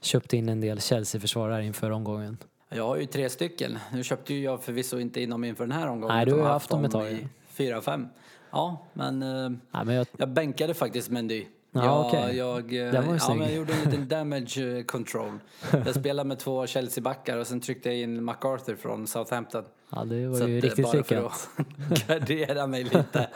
köpte 0.00 0.36
in 0.36 0.48
en 0.48 0.60
del 0.60 0.80
Chelsea-försvarare 0.80 1.64
inför 1.64 1.90
omgången. 1.90 2.38
Jag 2.68 2.86
har 2.86 2.96
ju 2.96 3.06
tre 3.06 3.30
stycken. 3.30 3.78
Nu 3.92 4.04
köpte 4.04 4.34
ju 4.34 4.42
jag 4.42 4.62
förvisso 4.62 4.98
inte 4.98 5.20
in 5.20 5.30
dem 5.30 5.44
inför 5.44 5.66
den 5.66 5.72
här 5.72 5.86
omgången. 5.86 6.16
Nej, 6.16 6.26
du 6.26 6.32
har 6.32 6.48
haft 6.48 6.70
dem 6.70 6.84
ett 6.84 6.92
tag, 6.92 7.12
ja. 7.12 7.28
fyra, 7.48 7.80
fem. 7.80 8.08
Ja, 8.50 8.86
men, 8.92 9.22
eh, 9.22 9.48
Nej, 9.48 9.84
men 9.84 9.94
jag, 9.94 10.06
jag 10.16 10.28
bänkade 10.28 10.74
faktiskt 10.74 11.10
Mendy. 11.10 11.46
Ja, 11.76 11.84
jag, 11.84 12.06
okej. 12.06 12.36
jag, 12.36 12.72
eh, 12.72 12.78
ja, 13.18 13.28
men 13.34 13.40
jag 13.40 13.54
gjorde 13.54 13.72
en 13.72 13.84
liten 13.90 14.08
damage 14.18 14.58
eh, 14.78 14.84
control. 14.84 15.38
Jag 15.72 15.94
spelade 15.94 16.28
med 16.28 16.38
två 16.38 16.66
Chelsea-backar 16.66 17.36
och 17.38 17.46
sen 17.46 17.60
tryckte 17.60 17.88
jag 17.88 17.98
in 17.98 18.24
MacArthur 18.24 18.76
från 18.76 19.06
Southampton. 19.06 19.64
ja, 19.90 20.04
det 20.04 20.26
var 20.28 20.36
Så 20.36 20.48
ju 20.48 20.58
eh, 20.58 20.62
riktigt 20.62 20.84
bara 20.84 20.92
lyckat. 20.92 21.08
för 21.08 21.26
att 21.26 22.08
gardera 22.08 22.66
mig 22.66 22.84
lite. 22.84 23.28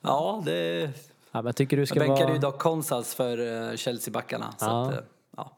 Ja, 0.00 0.42
det... 0.44 0.80
Ja, 1.32 1.42
men 1.42 1.46
jag 1.46 1.56
tycker 1.56 1.76
du 1.76 1.80
Jag 1.80 1.88
ska 1.88 1.98
bänkade 2.00 2.22
vara... 2.24 2.32
ju 2.34 2.38
dock 2.38 2.58
Konsas 2.58 3.14
för 3.14 3.36
Chelsea-backarna. 3.76 4.54
Ja. 4.60 4.88
att, 4.88 5.04
ja. 5.36 5.52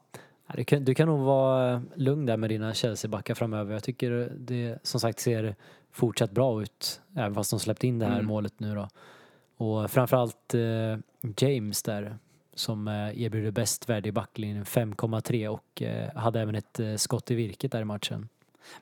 Du 0.55 0.63
kan, 0.63 0.85
du 0.85 0.95
kan 0.95 1.07
nog 1.07 1.19
vara 1.19 1.81
lugn 1.95 2.25
där 2.25 2.37
med 2.37 2.49
dina 2.49 2.73
Chelsea-backar 2.73 3.33
framöver. 3.35 3.73
Jag 3.73 3.83
tycker 3.83 4.31
det 4.37 4.77
som 4.83 4.99
sagt 4.99 5.19
ser 5.19 5.55
fortsatt 5.93 6.31
bra 6.31 6.61
ut, 6.61 7.01
även 7.15 7.33
fast 7.35 7.49
de 7.51 7.59
släppt 7.59 7.83
in 7.83 7.99
det 7.99 8.05
här 8.05 8.13
Mm. 8.13 8.25
målet 8.25 8.59
nu 8.59 8.75
då. 8.75 8.87
Och 9.65 9.91
framförallt 9.91 10.53
eh, 10.53 10.59
James 11.37 11.83
där, 11.83 12.17
som 12.53 12.87
eh, 12.87 13.21
erbjuder 13.21 13.51
bäst 13.51 13.89
värde 13.89 14.09
i 14.09 14.11
backlinjen, 14.11 14.65
5,3 14.65 15.47
och 15.47 15.81
eh, 15.81 16.15
hade 16.15 16.41
även 16.41 16.55
ett 16.55 16.79
eh, 16.79 16.95
skott 16.95 17.31
i 17.31 17.35
virket 17.35 17.71
där 17.71 17.81
i 17.81 17.85
matchen. 17.85 18.29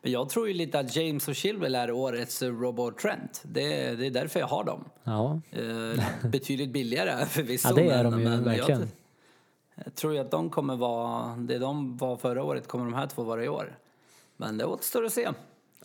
Men 0.01 0.11
jag 0.11 0.29
tror 0.29 0.47
ju 0.47 0.53
lite 0.53 0.79
att 0.79 0.95
James 0.95 1.27
och 1.27 1.35
Chilwell 1.35 1.75
är 1.75 1.91
årets 1.91 2.41
eh, 2.41 2.51
Robo 2.51 2.91
Trent. 2.91 3.41
Det, 3.45 3.95
det 3.95 4.05
är 4.05 4.11
därför 4.11 4.39
jag 4.39 4.47
har 4.47 4.63
dem. 4.63 4.85
Ja, 5.03 5.41
betydligt 6.23 6.69
billigare 6.69 7.25
förvisso. 7.29 7.67
ja 7.69 7.75
det 7.75 7.89
är 7.89 8.03
de 8.03 8.19
ju 8.19 8.25
verkligen. 8.25 8.79
Jag, 8.79 8.89
jag 9.85 9.95
tror 9.95 10.13
ju 10.13 10.19
att 10.19 10.31
de 10.31 10.49
kommer 10.49 10.75
vara, 10.75 11.35
det 11.35 11.57
de 11.57 11.97
var 11.97 12.17
förra 12.17 12.43
året 12.43 12.67
kommer 12.67 12.85
de 12.85 12.93
här 12.93 13.07
två 13.07 13.23
vara 13.23 13.43
i 13.43 13.49
år. 13.49 13.77
Men 14.37 14.57
det 14.57 14.65
återstår 14.65 15.05
att 15.05 15.13
se. 15.13 15.29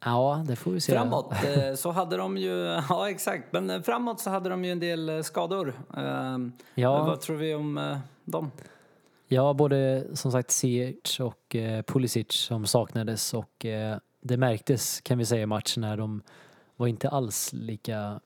Ja, 0.04 0.44
det 0.46 0.56
får 0.56 0.70
vi 0.70 0.80
se. 0.80 0.92
Framåt 0.92 1.32
eh, 1.32 1.75
så 1.75 1.90
hade 1.90 2.16
de 2.16 2.37
ju, 2.37 2.50
ja 2.88 3.11
exakt, 3.11 3.52
men 3.52 3.70
eh, 3.70 3.82
framåt 3.82 4.20
så 4.20 4.30
hade 4.30 4.49
de 4.49 4.64
ju 4.64 4.73
en 4.73 4.80
del 4.80 5.08
eh, 5.08 5.23
skador. 5.23 5.75
Ja. 6.75 7.04
Vad 7.04 7.20
tror 7.20 7.37
vi 7.37 7.54
om 7.54 7.99
dem? 8.25 8.50
Ja, 9.28 9.54
både 9.54 10.04
som 10.16 10.32
sagt 10.32 10.50
Ziyech 10.50 11.20
och 11.20 11.56
Pulisic 11.87 12.32
som 12.32 12.66
saknades 12.66 13.34
och 13.34 13.66
det 14.20 14.37
märktes 14.37 15.00
kan 15.00 15.18
vi 15.18 15.25
säga 15.25 15.42
i 15.42 15.46
matchen 15.46 15.80
när 15.80 15.96
de 15.96 16.23
var 16.76 16.87
inte 16.87 17.08
alls 17.08 17.52
lika 17.52 18.20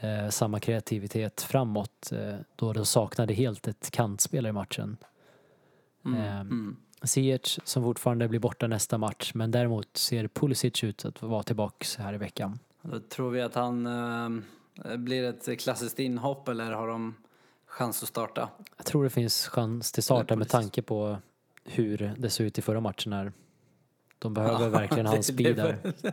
eh, 0.00 0.28
samma 0.28 0.60
kreativitet 0.60 1.40
framåt 1.40 2.12
eh, 2.12 2.36
då 2.56 2.72
de 2.72 2.86
saknade 2.86 3.34
helt 3.34 3.68
ett 3.68 3.90
kantspelare 3.90 4.50
i 4.50 4.52
matchen. 4.52 4.96
Mm, 6.04 6.20
Ehm, 6.20 6.40
mm. 6.40 6.76
Ziyech 7.02 7.58
som 7.64 7.82
fortfarande 7.82 8.28
blir 8.28 8.40
borta 8.40 8.66
nästa 8.66 8.98
match 8.98 9.30
men 9.34 9.50
däremot 9.50 9.96
ser 9.96 10.28
Pulisic 10.28 10.84
ut 10.84 11.04
att 11.04 11.22
vara 11.22 11.42
tillbaks 11.42 11.96
här 11.96 12.14
i 12.14 12.18
veckan. 12.18 12.58
Då 12.82 13.00
tror 13.00 13.30
vi 13.30 13.40
att 13.40 13.54
han 13.54 13.86
eh, 13.86 14.96
blir 14.96 15.24
ett 15.24 15.60
klassiskt 15.60 15.98
inhopp 15.98 16.48
eller 16.48 16.72
har 16.72 16.88
de 16.88 17.14
chans 17.66 18.02
att 18.02 18.08
starta? 18.08 18.48
Jag 18.76 18.86
tror 18.86 19.04
det 19.04 19.10
finns 19.10 19.46
chans 19.46 19.92
till 19.92 20.02
start 20.02 20.28
där 20.28 20.36
med 20.36 20.48
tanke 20.48 20.82
på 20.82 21.18
hur 21.64 22.14
det 22.18 22.30
såg 22.30 22.46
ut 22.46 22.58
i 22.58 22.62
förra 22.62 22.80
matchen 22.80 23.12
här. 23.12 23.32
De 24.18 24.34
behöver 24.34 24.68
verkligen 24.68 25.06
hans 25.14 25.26
speed 25.26 25.56
där. 25.56 25.78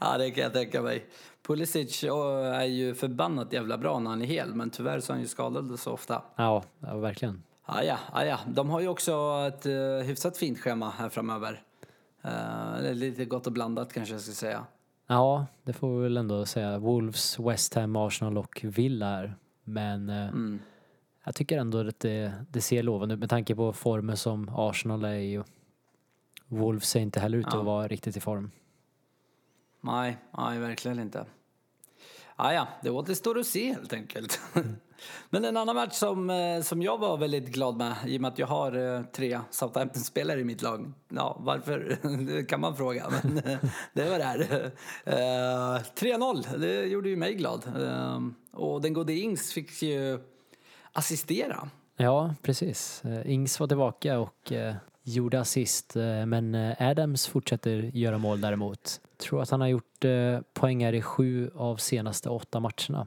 Ja, 0.00 0.18
det 0.18 0.30
kan 0.30 0.44
jag 0.44 0.52
tänka 0.52 0.82
mig. 0.82 1.06
Pulisic 1.46 2.04
är 2.04 2.64
ju 2.64 2.94
förbannat 2.94 3.52
jävla 3.52 3.78
bra 3.78 3.98
när 3.98 4.10
han 4.10 4.22
är 4.22 4.26
hel, 4.26 4.54
men 4.54 4.70
tyvärr 4.70 5.00
så 5.00 5.12
är 5.12 5.14
han 5.14 5.22
ju 5.22 5.28
skadad 5.28 5.80
så 5.80 5.92
ofta. 5.92 6.22
Ja, 6.36 6.62
ja 6.80 6.96
verkligen. 6.96 7.42
Ah, 7.72 7.82
ja, 7.82 7.98
ah, 8.12 8.24
ja, 8.24 8.38
de 8.46 8.70
har 8.70 8.80
ju 8.80 8.88
också 8.88 9.44
ett 9.48 9.66
uh, 9.66 9.98
hyfsat 9.98 10.36
fint 10.36 10.58
schema 10.58 10.90
här 10.90 11.08
framöver. 11.08 11.62
Uh, 12.24 12.92
lite 12.94 13.24
gott 13.24 13.46
och 13.46 13.52
blandat 13.52 13.92
kanske 13.92 14.14
jag 14.14 14.20
ska 14.20 14.32
säga. 14.32 14.66
Ja, 15.06 15.46
det 15.62 15.72
får 15.72 15.96
vi 15.96 16.02
väl 16.02 16.16
ändå 16.16 16.46
säga. 16.46 16.78
Wolves, 16.78 17.38
West 17.38 17.74
Ham, 17.74 17.96
Arsenal 17.96 18.38
och 18.38 18.60
Villa 18.64 19.06
här. 19.06 19.34
Men 19.64 20.08
eh, 20.08 20.28
Mm. 20.28 20.58
jag 21.24 21.34
tycker 21.34 21.58
ändå 21.58 21.88
att 21.88 22.00
det, 22.00 22.32
det 22.50 22.60
ser 22.60 22.82
lovande 22.82 23.14
ut 23.14 23.20
med 23.20 23.30
tanke 23.30 23.54
på 23.54 23.72
formen 23.72 24.16
som 24.16 24.48
Arsenal 24.54 25.04
är 25.04 25.14
i. 25.14 25.42
Wolves 26.46 26.88
ser 26.88 27.00
inte 27.00 27.20
heller 27.20 27.38
ut 27.38 27.46
Ja. 27.50 27.58
att 27.58 27.64
vara 27.64 27.88
riktigt 27.88 28.16
i 28.16 28.20
form. 28.20 28.50
Nej, 29.80 30.18
nej, 30.38 30.58
verkligen 30.58 30.98
inte. 31.00 31.26
Ah, 32.36 32.52
ja, 32.52 32.68
det 32.82 32.90
återstår 32.90 33.38
att 33.38 33.46
se 33.46 33.72
helt 33.72 33.92
enkelt. 33.92 34.40
Men 35.30 35.44
en 35.44 35.56
annan 35.56 35.76
match 35.76 35.92
som, 35.92 36.30
eh, 36.30 36.60
som 36.62 36.82
jag 36.82 36.98
var 36.98 37.16
väldigt 37.16 37.48
glad 37.48 37.76
med, 37.76 37.94
i 38.06 38.16
och 38.16 38.20
med 38.20 38.28
att 38.28 38.38
jag 38.38 38.46
har 38.46 38.96
eh, 38.96 39.02
tre 39.02 39.40
Southampton-spelare 39.50 40.40
i 40.40 40.44
mitt 40.44 40.62
lag. 40.62 40.92
Ja, 41.08 41.36
varför? 41.40 41.98
Det 42.26 42.44
kan 42.44 42.60
man 42.60 42.76
fråga, 42.76 43.06
men 43.10 43.38
eh, 43.38 43.58
det 43.92 44.10
var 44.10 44.18
det 44.18 44.24
här. 44.24 44.70
3-0, 45.04 46.58
det 46.58 46.84
gjorde 46.86 47.08
ju 47.08 47.16
mig 47.16 47.34
glad. 47.34 47.62
Och 48.52 48.80
den 48.80 48.92
gode 48.92 49.12
Ings 49.12 49.52
fick 49.52 49.82
ju 49.82 50.18
assistera. 50.92 51.68
Ja, 51.96 52.34
precis. 52.42 53.02
Ings 53.24 53.60
var 53.60 53.66
tillbaka 53.66 54.18
och 54.18 54.52
gjorde 55.02 55.40
assist. 55.40 55.94
Men 56.26 56.54
Adams 56.78 57.26
fortsätter 57.26 57.90
göra 57.94 58.18
mål 58.18 58.40
däremot. 58.40 59.00
Jag 59.02 59.18
Tror 59.18 59.42
att 59.42 59.50
han 59.50 59.60
har 59.60 59.68
gjort 59.68 60.00
poäng 60.00 60.42
poängar 60.54 60.92
i 60.92 61.02
sju 61.02 61.50
av 61.54 61.76
senaste 61.76 62.30
åtta 62.30 62.60
matcherna. 62.60 63.06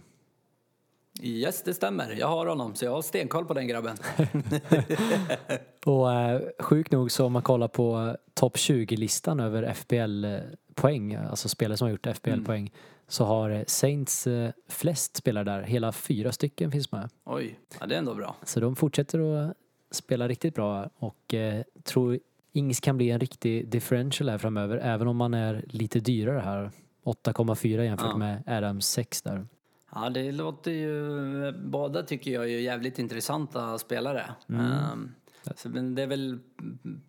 Yes, 1.22 1.64
det 1.64 1.74
stämmer. 1.74 2.12
Jag 2.20 2.28
har 2.28 2.46
honom, 2.46 2.76
så 2.76 2.86
jag 2.86 2.92
har 2.92 3.02
stenkoll 3.02 3.46
på 3.46 3.54
den 3.54 3.68
grabben. 3.68 3.98
Och 5.86 6.14
eh, 6.14 6.42
sjukt 6.60 6.92
nog 6.92 7.12
så 7.12 7.26
om 7.26 7.34
man 7.34 7.42
kollar 7.42 7.68
på 7.68 8.00
eh, 8.00 8.14
topp 8.34 8.56
20-listan 8.56 9.40
över 9.40 9.74
FPL-poäng, 9.74 11.16
alltså 11.16 11.50
spelare 11.50 11.78
som 11.78 11.86
har 11.86 11.92
gjort 11.92 12.08
FPL-poäng, 12.08 12.72
så 13.08 13.26
har 13.26 13.50
eh, 13.50 13.64
Saints 13.68 14.28
eh, 14.28 14.52
flest 14.70 15.18
spelare 15.18 15.44
där. 15.44 15.62
Hela 15.62 15.92
fyra 15.92 16.32
stycken 16.32 16.72
finns 16.72 16.92
med. 16.92 17.10
Oj, 17.26 17.60
ja, 17.80 17.86
det 17.86 17.96
är 17.96 18.00
ändå 18.00 18.16
bra. 18.16 18.36
Så 18.44 18.60
de 18.60 18.76
fortsätter 18.76 19.20
att 19.50 19.58
spela 19.92 20.28
riktigt 20.28 20.56
bra 20.56 20.90
och 20.98 21.34
eh, 21.34 21.64
tror 21.84 22.20
Ings 22.54 22.80
kan 22.80 22.98
bli 22.98 23.10
en 23.10 23.20
riktig 23.20 23.68
differential 23.70 24.30
här 24.30 24.38
framöver, 24.38 24.78
även 24.78 25.08
om 25.08 25.18
man 25.18 25.34
är 25.34 25.66
lite 25.68 26.00
dyrare 26.00 26.40
här. 26.40 26.72
8,4 27.06 27.82
jämfört 27.84 28.08
Ja. 28.12 28.18
med 28.18 28.44
Adams 28.48 28.88
6 28.88 29.22
där. 29.22 29.46
Ja, 29.96 30.10
det 30.10 30.32
låter 30.32 30.72
ju... 30.72 31.52
Båda 31.52 32.04
tycker 32.04 32.32
jag 32.32 32.44
är 32.44 32.60
jävligt 32.60 33.00
intressanta 33.00 33.78
spelare. 33.78 34.26
Mm. 34.50 35.12
Så, 35.56 35.70
men 35.70 35.96
det 35.96 36.02
är 36.04 36.08
väl 36.08 36.40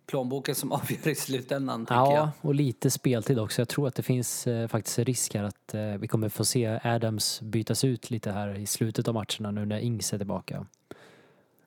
plånboken 0.05 0.55
som 0.55 0.71
avgör 0.71 1.07
i 1.07 1.15
slutändan, 1.15 1.79
tänker 1.85 1.95
Ja, 1.95 2.15
jag. 2.15 2.29
och 2.41 2.55
lite 2.55 2.91
speltid 2.91 3.39
också. 3.39 3.61
Jag 3.61 3.67
tror 3.69 3.87
att 3.87 3.95
det 3.95 4.03
finns 4.03 4.47
eh, 4.47 4.67
faktiskt 4.67 4.99
risk 4.99 5.35
här 5.35 5.43
att 5.43 5.73
eh, 5.73 5.81
vi 5.81 6.07
kommer 6.07 6.29
få 6.29 6.45
se 6.45 6.79
Adams 6.83 7.41
bytas 7.41 7.83
ut 7.83 8.09
lite 8.11 8.31
här 8.31 8.57
i 8.59 8.65
slutet 8.65 9.07
av 9.07 9.13
matcherna 9.13 9.51
nu 9.51 9.65
när 9.65 9.79
Ings 9.79 10.13
är 10.13 10.17
tillbaka. 10.17 10.65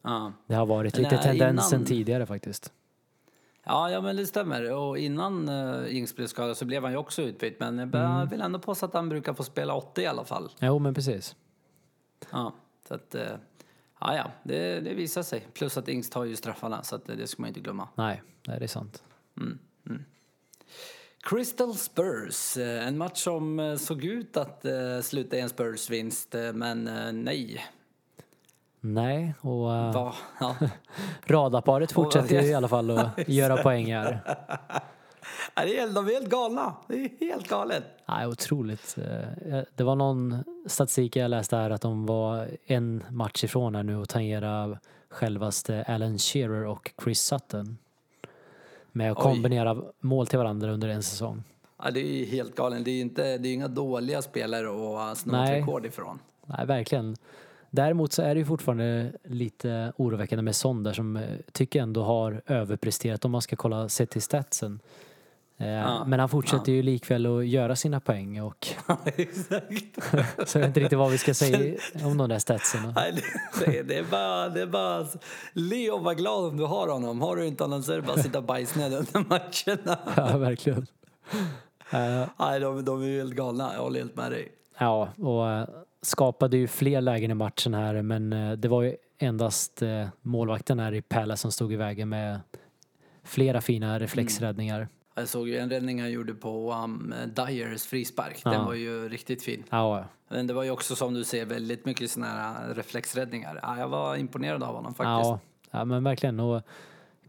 Ja. 0.03 0.33
Det 0.47 0.55
har 0.55 0.67
varit 0.67 0.97
lite 0.99 1.17
här 1.17 1.23
tendensen 1.23 1.79
innan- 1.79 1.87
tidigare 1.87 2.27
faktiskt. 2.27 2.73
Ja, 3.69 3.91
ja, 3.91 4.01
men 4.01 4.17
det 4.17 4.27
stämmer. 4.27 4.73
Och 4.73 4.99
innan 4.99 5.49
uh, 5.49 5.97
Ings 5.97 6.17
blev 6.17 6.27
skadad 6.27 6.57
så 6.57 6.65
blev 6.65 6.83
han 6.83 6.93
ju 6.93 6.99
också 6.99 7.23
utbytt. 7.23 7.61
Men 7.61 7.79
jag 7.79 7.95
Mm. 7.95 8.29
vill 8.29 8.41
ändå 8.41 8.59
påstå 8.59 8.87
att 8.87 8.95
han 8.95 9.09
brukar 9.09 9.35
få 9.35 9.45
spela 9.45 9.75
80 9.75 10.03
i 10.03 10.07
alla 10.07 10.25
fall. 10.25 10.51
Jo, 10.61 10.79
men 10.79 10.95
precis. 10.95 11.37
Ja, 12.33 12.53
så 12.89 12.95
att... 12.95 13.15
eh, 13.15 13.23
ja, 14.01 14.17
ja, 14.17 14.31
det, 14.43 14.81
det 14.81 14.95
visar 14.95 15.23
sig. 15.23 15.47
Plus 15.55 15.77
att 15.79 15.89
Ings 15.89 16.11
tar 16.11 16.25
ju 16.25 16.37
straffarna, 16.37 16.83
så 16.83 16.97
att, 16.97 17.09
eh, 17.09 17.17
det 17.17 17.27
ska 17.27 17.43
man 17.43 17.49
inte 17.49 17.61
glömma. 17.61 17.89
Nej, 17.95 18.23
nej, 18.47 18.59
det 18.59 18.65
är 18.65 18.69
sant. 18.69 19.03
Crystal 21.23 21.75
Spurs, 21.75 22.57
eh, 22.57 22.87
en 22.89 22.99
match 22.99 23.19
som 23.25 23.61
eh, 23.61 23.77
såg 23.77 24.05
ut 24.05 24.37
att 24.37 24.65
eh, 24.65 25.01
sluta 25.03 25.37
i 25.37 25.41
en 25.41 25.49
Spurs-vinst, 25.49 26.35
eh, 26.35 26.53
men 26.53 26.89
eh, 26.89 27.13
nej. 27.13 27.65
Nej, 28.95 29.35
och 29.41 29.51
uh, 29.71 29.93
Va? 29.93 30.15
Ja. 30.41 30.57
radarparet 31.27 31.93
fortsätter 31.93 32.43
ju 32.43 32.49
i 32.49 32.55
alla 32.55 32.69
fall 32.69 32.91
att 32.91 33.09
göra 33.29 33.57
poäng 33.57 33.95
här. 33.95 34.21
Ja, 35.55 35.65
det 35.65 35.77
är, 35.77 35.81
helt- 35.81 35.95
de 35.95 36.07
är 36.07 36.13
helt 36.13 36.29
galna. 36.31 36.75
Det 36.89 36.95
är 37.05 37.11
helt 37.21 37.49
galet. 37.49 37.83
Nej, 38.09 38.27
otroligt. 38.27 38.99
Eh, 38.99 39.61
Det 39.75 39.85
var 39.85 39.95
någon 39.97 40.45
statistik 40.67 41.17
jag 41.17 41.31
läste 41.31 41.57
här 41.57 41.71
att 41.71 41.81
de 41.81 42.07
var 42.07 42.49
en 42.67 43.05
match 43.11 43.45
ifrån 43.45 43.75
här 43.75 43.83
nu 43.83 43.97
och 43.97 44.09
tangera 44.09 44.79
självaste 45.09 45.85
Alan 45.89 46.19
Shearer 46.19 46.65
och 46.67 46.93
Chris 47.05 47.21
Sutton. 47.21 47.79
Med 48.93 49.13
att 49.13 49.19
Oj. 49.19 49.23
kombinera 49.23 49.83
mål 50.01 50.27
till 50.27 50.39
varandra 50.39 50.73
under 50.73 50.89
en 50.89 51.03
säsong. 51.03 51.43
Ja, 51.83 51.91
det 51.91 52.01
är 52.01 52.27
helt 52.27 52.55
galet. 52.57 52.85
Det 52.85 52.91
är 52.91 52.95
ju 52.95 53.01
inte, 53.01 53.39
det 53.39 53.49
är 53.49 53.55
inga 53.55 53.69
dåliga 53.69 54.23
spelare 54.23 55.11
att 55.11 55.19
sno 55.19 55.43
ett 55.45 55.51
rekord 55.51 55.87
ifrån. 55.87 56.19
Nej, 56.47 56.67
verkligen. 56.67 57.17
Däremot 57.71 58.13
så 58.13 58.23
är 58.23 58.35
det 58.35 58.39
ju 58.39 58.45
fortfarande 58.45 59.13
lite 59.25 59.93
oroväckande 59.97 60.43
med 60.43 60.57
Son 60.57 60.83
där 60.83 60.93
som 60.93 61.17
eh, 61.17 61.23
tycker 61.53 61.83
ändå 61.83 62.03
har 62.03 62.43
överpresterat 62.47 63.25
om 63.25 63.31
man 63.31 63.43
ska 63.43 63.57
kolla 63.57 63.89
sett 63.89 64.11
till 64.11 64.23
statsen. 64.23 64.81
Eh, 65.61 66.07
Men 66.07 66.21
han 66.21 66.29
fortsätter 66.29 66.73
ju 66.73 66.83
likväl 66.83 67.27
att 67.27 67.47
göra 67.47 67.77
sina 67.77 68.01
poäng 68.01 68.43
och 68.43 68.69
Exakt. 69.05 69.99
så 70.49 70.59
jag 70.59 70.61
vet 70.61 70.69
inte 70.69 70.81
riktigt 70.81 70.99
vad 70.99 71.11
vi 71.11 71.19
ska 71.19 71.35
säga 71.35 71.79
om 72.05 72.17
de 72.17 72.29
där 72.29 72.39
statsen. 72.39 72.93
Nej, 72.97 73.23
det, 73.67 73.83
det, 73.83 73.99
är 73.99 74.05
bara, 74.11 74.49
det 74.49 74.61
är 74.63 74.67
bara 74.67 75.07
le 75.53 75.91
och 75.91 76.05
var 76.05 76.15
glad 76.15 76.45
om 76.45 76.57
du 76.57 76.65
har 76.65 76.89
honom. 76.89 77.21
Har 77.21 77.37
du 77.37 77.47
inte 77.47 77.65
honom 77.65 77.83
så 77.83 77.93
är 77.93 77.97
det 77.97 78.03
bara 78.03 78.13
att 78.13 78.23
sitta 78.23 78.43
bajsnödig 78.43 78.97
under 78.97 79.29
matcherna. 79.29 79.99
Ja, 80.17 80.39
verkligen. 80.39 80.87
Eh, 81.91 82.29
Nej, 82.39 82.61
de, 82.61 82.85
de 82.85 83.03
är 83.03 83.07
ju 83.07 83.19
helt 83.19 83.35
galna. 83.35 83.71
Jag 83.75 83.81
håller 83.83 84.01
helt 84.01 84.17
med 84.17 84.31
dig. 84.31 84.49
Ja, 84.79 85.09
och 85.17 85.69
skapade 86.03 86.57
ju 86.57 86.67
fler 86.67 87.01
lägen 87.01 87.31
i 87.31 87.35
matchen 87.35 87.75
här 87.75 88.03
men 88.03 88.33
eh, 88.33 88.53
det 88.53 88.69
var 88.69 88.83
ju 88.83 88.97
endast 89.19 89.83
eh, 89.83 90.09
målvakten 90.23 90.79
här 90.79 90.95
i 90.95 91.03
Palace 91.03 91.41
som 91.41 91.53
stod 91.53 91.73
i 91.73 91.77
vägen 91.77 92.09
med 92.09 92.41
flera 93.25 93.61
fina 93.61 93.99
reflexräddningar. 93.99 94.89
Jag 95.15 95.29
såg 95.29 95.49
ju 95.49 95.59
en 95.59 95.71
räddning 95.71 96.01
han 96.01 96.11
gjorde 96.11 96.35
på 96.35 96.73
um, 96.85 97.15
Dyers 97.37 97.83
frispark. 97.87 98.41
Den 98.45 98.53
Ja. 98.53 98.65
var 98.65 98.75
ju 98.75 99.09
riktigt 99.09 99.43
fin. 99.43 99.65
Ja, 99.71 100.05
Men 100.29 100.47
det 100.47 100.55
var 100.55 100.63
ju 100.63 100.71
också 100.71 100.97
som 100.97 101.15
du 101.15 101.25
ser 101.25 101.47
väldigt 101.47 101.85
mycket 101.85 102.11
såna 102.11 102.27
här 102.27 102.75
reflexräddningar. 102.75 103.61
Ja, 103.63 103.79
jag 103.79 103.89
var 103.89 104.17
imponerad 104.17 104.63
av 104.63 104.75
honom 104.75 104.95
faktiskt. 104.95 105.29
ja, 105.29 105.41
ja, 105.71 105.85
men 105.85 106.05
verkligen. 106.05 106.41
Och 106.41 106.63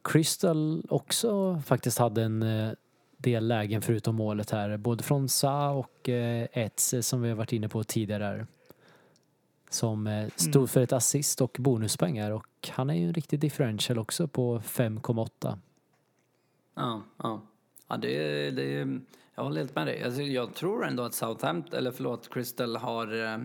Crystal 0.03 0.85
också 0.89 1.61
faktiskt 1.65 1.97
hade 1.97 2.23
en 2.23 2.43
eh, 2.43 2.71
del 3.17 3.47
lägen 3.47 3.81
förutom 3.81 4.15
målet 4.15 4.51
här. 4.51 4.77
Både 4.77 5.03
från 5.03 5.29
Sa 5.29 5.69
och 5.71 6.09
eh, 6.09 6.47
Etze 6.53 7.03
som 7.03 7.21
vi 7.21 7.29
har 7.29 7.35
varit 7.35 7.53
inne 7.53 7.69
på 7.69 7.83
tidigare. 7.83 8.47
Som 9.69 10.07
eh, 10.07 10.27
stod 10.35 10.55
Mm. 10.55 10.67
för 10.67 10.81
ett 10.81 10.93
assist 10.93 11.41
och 11.41 11.55
bonuspoäng 11.59 12.21
här. 12.21 12.31
Och 12.31 12.47
han 12.71 12.89
är 12.89 12.93
ju 12.93 13.07
en 13.07 13.13
riktig 13.13 13.39
differential 13.39 13.99
också 13.99 14.27
på 14.27 14.59
5,8. 14.59 15.57
Ja, 16.75 17.01
ja. 17.17 17.41
ja 17.87 17.97
det, 17.97 18.51
det, 18.51 18.99
jag 19.35 19.43
håller 19.43 19.61
helt 19.61 19.75
med 19.75 19.87
dig. 19.87 20.03
Alltså, 20.03 20.21
jag 20.21 20.53
tror 20.53 20.85
ändå 20.87 21.03
att 21.03 21.13
Southampton, 21.13 21.77
eller 21.77 21.91
förlåt, 21.91 22.29
Crystal 22.33 22.75
har 22.75 23.25
eh, 23.33 23.37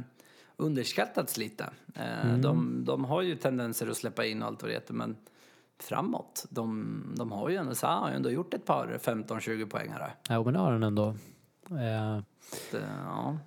underskattats 0.57 1.37
lite. 1.37 1.71
Eh, 1.95 2.37
de, 2.39 2.85
de 2.85 3.05
har 3.05 3.23
ju 3.23 3.37
tendenser 3.37 3.89
att 3.91 3.97
släppa 3.97 4.25
in 4.27 4.43
allt 4.43 4.63
vad 4.63 4.71
det 4.71 4.75
heter, 4.75 4.95
men 4.95 5.17
framåt, 5.79 6.47
de, 6.51 7.03
de 7.17 7.33
har 7.33 7.49
ju 7.49 7.57
ändå, 7.57 7.75
så 7.75 7.87
har 7.87 8.11
ju 8.11 8.17
ändå 8.17 8.31
gjort 8.31 8.55
ett 8.55 8.65
par 8.67 8.99
15-20 9.03 9.67
poängare. 9.69 10.11
Ja, 10.29 10.43
men 10.43 10.53
det 10.53 10.59
har 10.61 10.73
han 10.73 10.83
ändå. 10.83 11.07
Eh, 11.71 12.19
Det, 12.71 12.89
ja. 13.05 13.39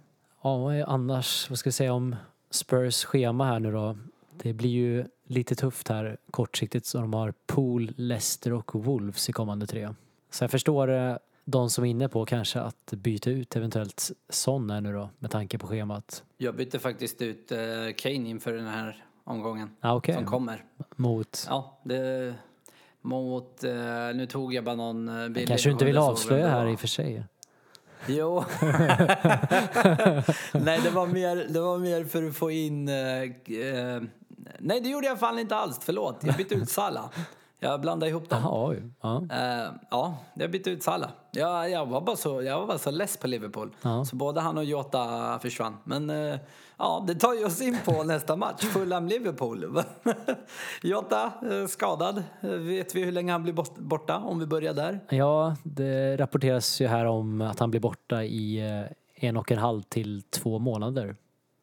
Ja, 0.41 0.85
annars, 0.87 1.49
vad 1.49 1.59
ska 1.59 1.67
jag 1.67 1.73
säga 1.73 1.93
om 1.93 2.15
Spurs 2.49 3.05
schema 3.05 3.45
här 3.45 3.59
nu 3.59 3.71
då? 3.71 3.97
Det 4.41 4.53
blir 4.53 4.69
ju 4.69 5.05
lite 5.27 5.55
tufft 5.55 5.87
här 5.87 6.17
kortsiktigt 6.31 6.85
så 6.85 6.97
de 6.97 7.13
har 7.13 7.33
Pool, 7.45 7.93
Leicester 7.95 8.53
och 8.53 8.75
Wolves 8.75 9.29
i 9.29 9.33
kommande 9.33 9.67
tre. 9.67 9.89
Så 10.29 10.43
jag 10.43 10.51
förstår 10.51 10.91
eh, 10.91 11.15
de 11.45 11.69
som 11.69 11.83
är 11.85 11.89
inne 11.89 12.09
på 12.09 12.25
kanske 12.25 12.59
att 12.59 12.93
byta 12.93 13.29
ut 13.29 13.55
eventuellt 13.55 14.11
Son 14.29 14.69
här 14.69 14.81
nu 14.81 14.93
då 14.93 15.09
med 15.19 15.31
tanke 15.31 15.57
på 15.57 15.67
schemat. 15.67 16.23
Jag 16.37 16.55
bytte 16.55 16.79
faktiskt 16.79 17.21
ut 17.21 17.51
eh, 17.51 17.57
Kane 17.97 18.29
inför 18.29 18.53
den 18.53 18.67
här 18.67 19.05
omgången 19.23 19.69
Ja, 19.81 19.95
okej. 19.95 20.15
som 20.15 20.25
kommer. 20.25 20.63
Mot, 20.95 21.45
Ja, 21.49 21.79
det... 21.83 22.35
Mot... 23.01 23.63
Eh, 23.63 23.71
nu 24.15 24.27
tog 24.29 24.53
jag 24.53 24.63
bara 24.63 24.75
någon 24.75 25.33
billig. 25.33 25.47
kanske 25.47 25.69
du 25.69 25.73
inte 25.73 25.85
vill 25.85 25.97
avslöja 25.97 26.47
här 26.49 26.67
i 26.67 26.75
och 26.75 26.79
för 26.79 26.87
sig. 26.87 27.23
Jo. 28.05 28.43
nej, 30.51 30.79
det 30.83 30.89
var, 30.89 31.07
mer, 31.07 31.35
det 31.49 31.59
var 31.59 31.77
mer 31.77 32.05
för 32.05 32.27
att 32.27 32.37
få 32.37 32.51
in... 32.51 32.89
Eh, 32.89 32.95
eh, 32.95 34.01
nej, 34.59 34.81
det 34.81 34.89
gjorde 34.89 35.07
jag 35.07 35.19
fan 35.19 35.39
inte 35.39 35.55
alls. 35.55 35.79
Förlåt. 35.81 36.19
Jag 36.21 36.35
bytte 36.35 36.55
ut 36.55 36.69
Salah. 36.69 37.09
Jag 37.59 37.81
blandade 37.81 38.09
ihop 38.09 38.29
dem. 38.29 38.39
Jaha, 38.43 38.69
oj. 38.69 38.83
Ja. 39.01 39.23
Eh, 39.31 39.71
ja, 39.89 40.17
jag 40.33 40.51
bytte 40.51 40.69
ut 40.69 40.83
Salah. 40.83 41.09
Jag, 41.31 41.69
jag, 41.71 41.85
var 41.85 42.01
bara 42.01 42.15
så, 42.15 42.41
jag 42.41 42.59
var 42.59 42.67
bara 42.67 42.77
så 42.77 42.91
less 42.91 43.17
på 43.17 43.27
Liverpool. 43.27 43.75
Ja. 43.81 44.05
Så 44.05 44.15
både 44.15 44.41
han 44.41 44.57
och 44.57 44.63
Jota 44.63 45.39
försvann. 45.39 45.77
Men 45.83 46.09
eh, 46.09 46.39
ja, 46.77 47.03
det 47.07 47.15
tar 47.15 47.33
ju 47.33 47.45
oss 47.45 47.61
in 47.61 47.77
på 47.85 48.03
nästa 48.03 48.35
match. 48.35 48.63
Fulham-Liverpool. 48.63 49.83
Jota 50.81 51.23
eh, 51.23 51.67
skadad. 51.67 52.23
Vet 52.41 52.95
vi 52.95 53.03
hur 53.03 53.11
länge 53.11 53.31
han 53.31 53.43
blir 53.43 53.53
bort, 53.53 53.77
borta? 53.77 54.17
Om 54.17 54.39
vi 54.39 54.45
börjar 54.45 54.73
där. 54.73 54.99
ja, 55.09 55.55
det 55.63 56.17
rapporteras 56.17 56.81
ju 56.81 56.87
här 56.87 57.05
om 57.05 57.41
att 57.41 57.59
han 57.59 57.71
blir 57.71 57.81
borta 57.81 58.23
i 58.23 58.59
en 59.15 59.37
och 59.37 59.51
en 59.51 59.57
halv 59.57 59.81
till 59.81 60.21
två 60.21 60.59
månader. 60.59 61.15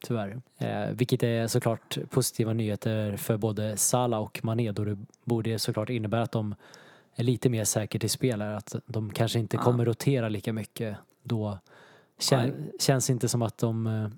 Tyvärr. 0.06 0.40
Eh, 0.58 0.90
vilket 0.90 1.22
är 1.22 1.46
såklart 1.46 1.98
positiva 2.10 2.52
nyheter 2.52 3.16
för 3.16 3.36
både 3.36 3.76
Salah 3.76 4.20
och 4.20 4.40
Mané 4.44 4.72
då 4.72 4.84
det 4.84 4.98
borde 5.24 5.58
såklart 5.58 5.90
innebära 5.90 6.22
att 6.22 6.32
de 6.32 6.54
är 7.14 7.24
lite 7.24 7.48
mer 7.48 7.64
säkert 7.64 8.00
till 8.00 8.10
spel 8.10 8.42
här. 8.42 8.52
Att 8.52 8.74
de 8.86 9.10
kanske 9.12 9.38
inte 9.38 9.56
Ja. 9.56 9.62
kommer 9.62 9.84
rotera 9.84 10.28
lika 10.28 10.52
mycket 10.52 10.96
då. 11.22 11.58
Kän, 12.18 12.70
känns 12.80 13.10
inte 13.10 13.28
som 13.28 13.42
att 13.42 13.58
de 13.58 13.86
eh, 13.86 14.08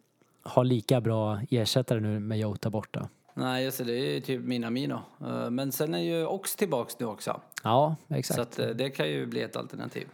har 0.42 0.64
lika 0.64 1.00
bra 1.00 1.40
ersättare 1.50 2.00
nu 2.00 2.20
med 2.20 2.38
Jota 2.38 2.70
borta. 2.70 3.08
Nej, 3.34 3.64
just 3.64 3.78
det. 3.78 3.84
Det 3.84 3.92
är 3.92 4.14
ju 4.14 4.20
typ 4.20 4.40
Minamino. 4.44 5.00
Eh, 5.20 5.50
Men 5.50 5.72
sen 5.72 5.94
är 5.94 5.98
ju 5.98 6.26
Ox 6.26 6.56
tillbaks 6.56 6.98
nu 6.98 7.06
också. 7.06 7.40
Ja, 7.64 7.96
exakt. 8.08 8.54
Så 8.54 8.62
eh, 8.62 8.68
det 8.68 8.90
kan 8.90 9.08
ju 9.08 9.26
bli 9.26 9.42
ett 9.42 9.56
alternativ. 9.56 10.06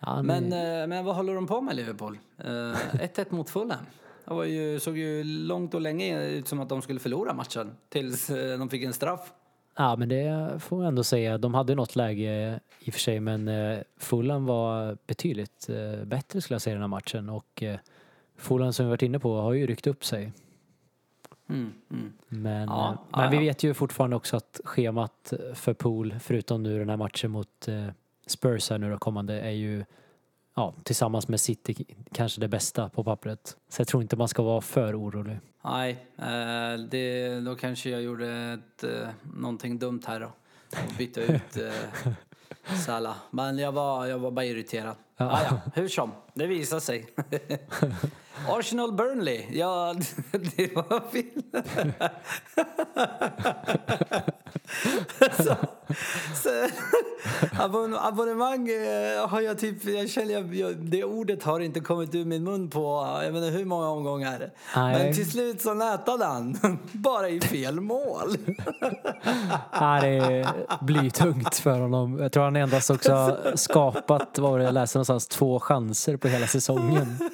Ja, 0.00 0.22
Men, 0.22 0.44
eh, 0.52 0.86
men 0.86 1.04
vad 1.04 1.16
håller 1.16 1.34
de 1.34 1.46
på 1.46 1.60
med 1.60 1.76
Liverpool? 1.76 2.18
Eh, 2.38 2.46
1-1 3.00 3.26
mot 3.34 3.50
Fulham. 3.50 3.86
Det 4.28 4.34
var 4.34 4.44
ju, 4.44 4.80
såg 4.80 4.98
ju 4.98 5.24
långt 5.24 5.74
och 5.74 5.80
länge 5.80 6.26
ut 6.26 6.48
som 6.48 6.60
att 6.60 6.68
de 6.68 6.82
skulle 6.82 7.00
förlora 7.00 7.34
matchen 7.34 7.76
tills 7.88 8.30
eh, 8.30 8.58
de 8.58 8.68
fick 8.68 8.82
en 8.82 8.92
straff. 8.92 9.32
Ja, 9.76 9.96
men 9.96 10.08
det 10.08 10.54
får 10.60 10.82
jag 10.82 10.88
ändå 10.88 11.04
säga. 11.04 11.38
De 11.38 11.54
hade 11.54 11.74
något 11.74 11.96
läge 11.96 12.60
i 12.80 12.90
och 12.90 12.94
för 12.94 13.00
sig, 13.00 13.20
men 13.20 13.48
eh, 13.48 13.78
Fulham 13.96 14.46
var 14.46 14.98
betydligt 15.06 15.68
eh, 15.68 16.04
bättre 16.04 16.40
skulle 16.40 16.54
jag 16.54 16.62
säga 16.62 16.72
i 16.72 16.74
den 16.74 16.82
här 16.82 16.88
matchen. 16.88 17.30
Och 17.30 17.62
Fulham 18.36 18.72
som 18.72 18.86
vi 18.86 18.90
varit 18.90 19.02
inne 19.02 19.18
på 19.18 19.40
har 19.40 19.52
ju 19.52 19.66
ryckt 19.66 19.86
upp 19.86 20.04
sig. 20.04 20.32
Mm, 21.48 21.72
mm. 21.90 22.12
Men, 22.28 22.68
Ja, 22.68 22.92
eh, 22.92 22.98
ja, 23.10 23.18
men 23.18 23.30
vi 23.30 23.38
vet 23.38 23.62
ju 23.62 23.74
fortfarande 23.74 24.16
också 24.16 24.36
att 24.36 24.60
schemat 24.64 25.32
för 25.54 25.74
Pool, 25.74 26.14
förutom 26.20 26.62
nu 26.62 26.78
den 26.78 26.88
här 26.88 26.96
matchen 26.96 27.30
mot 27.30 27.68
Spurs 28.26 28.70
här 28.70 28.78
nu 28.78 28.90
då 28.90 28.98
kommande, 28.98 29.40
är 29.40 29.50
ju 29.50 29.84
ja, 30.56 30.74
tillsammans 30.82 31.28
med 31.28 31.40
City 31.40 31.84
kanske 32.12 32.40
det 32.40 32.48
bästa 32.48 32.88
på 32.88 33.04
pappret. 33.04 33.56
Så 33.68 33.80
jag 33.80 33.88
tror 33.88 34.02
inte 34.02 34.16
man 34.16 34.28
ska 34.28 34.42
vara 34.42 34.60
för 34.60 35.00
orolig. 35.00 35.38
Nej, 35.64 36.06
eh, 36.18 36.80
det, 36.90 37.40
då 37.40 37.54
kanske 37.56 37.90
jag 37.90 38.02
gjorde 38.02 38.28
ett, 38.28 38.84
eh, 38.84 39.08
någonting 39.34 39.78
dumt 39.78 40.02
här 40.06 40.20
då. 40.20 40.26
Och 40.70 40.92
bytte 40.98 41.20
ut 41.20 41.56
eh, 41.56 42.12
Salah. 42.86 43.16
Men 43.30 43.58
jag 43.58 43.72
var, 43.72 44.06
jag 44.06 44.18
var 44.18 44.30
bara 44.30 44.44
irriterad. 44.44 44.96
Ja. 45.16 45.30
Ah, 45.30 45.42
ja, 45.50 45.60
hur 45.74 45.88
som, 45.88 46.12
det 46.36 46.46
visar 46.46 46.80
sig. 46.80 47.06
Arsenal 48.48 48.92
Burnley, 48.92 49.44
ja 49.50 49.94
det 50.56 50.74
var 50.74 51.10
fel. 51.10 51.42
så, 55.36 55.56
så, 56.42 56.48
abon- 57.62 57.98
abonnemang 58.00 58.68
eh, 58.68 59.28
har 59.28 59.40
jag 59.40 59.58
typ, 59.58 59.84
jag 59.84 60.10
känner, 60.10 60.54
jag, 60.54 60.76
det 60.76 61.04
ordet 61.04 61.42
har 61.42 61.60
inte 61.60 61.80
kommit 61.80 62.14
ur 62.14 62.24
min 62.24 62.44
mun 62.44 62.70
på 62.70 63.08
jag 63.22 63.32
vet 63.32 63.42
inte 63.44 63.58
hur 63.58 63.64
många 63.64 63.88
omgångar. 63.88 64.50
Nej. 64.76 65.04
Men 65.04 65.14
till 65.14 65.30
slut 65.30 65.60
så 65.62 65.74
nätade 65.74 66.24
han, 66.24 66.58
bara 66.92 67.28
i 67.28 67.40
fel 67.40 67.80
mål. 67.80 68.36
Ja, 69.72 69.98
det 70.02 70.46
blir 70.80 71.10
tungt 71.10 71.54
för 71.54 71.80
honom. 71.80 72.18
Jag 72.18 72.32
tror 72.32 72.44
han 72.44 72.56
endast 72.56 72.90
också 72.90 73.38
skapat, 73.54 74.38
vad 74.38 74.50
var 74.50 74.58
det 74.58 74.64
jag 74.64 74.74
läste 74.74 74.98
någonstans, 74.98 75.26
två 75.28 75.60
chanser 75.60 76.16
på 76.16 76.25
hela 76.28 76.46
säsongen. 76.46 77.18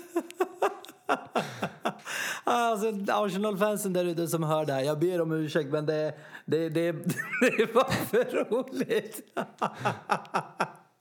Alltså 2.45 2.93
Arsenal-fansen 3.09 3.93
där 3.93 4.05
ute 4.05 4.29
som 4.29 4.43
hör 4.43 4.67
det 4.67 4.73
här, 4.73 4.81
jag 4.81 4.99
ber 4.99 5.21
om 5.21 5.33
ursäkt 5.33 5.71
men 5.71 5.87
det, 5.87 6.15
det, 6.45 6.69
det, 6.69 6.93
det 7.41 7.75
var 7.75 7.91
för 7.91 8.45
roligt. 8.51 9.21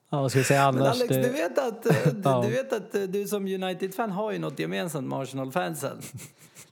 Ja, 0.10 0.22
vad 0.22 0.32
ska 0.32 0.40
vi 0.40 0.46
säga 0.46 0.72
Men 0.72 0.82
annars? 0.82 0.96
Alex, 0.96 1.08
det, 1.16 1.22
du 1.22 1.30
vet 1.30 1.58
att, 1.58 1.84
du, 1.84 1.90
Ja. 2.24 2.42
du, 2.46 2.52
vet 2.52 2.74
att 2.74 3.14
du 3.14 3.28
som 3.28 3.46
United-fan 3.46 4.12
har 4.12 4.32
ju 4.32 4.40
något 4.40 4.60
gemensamt 4.60 5.08
med 5.08 5.20
Arsenal-fansen. 5.20 6.02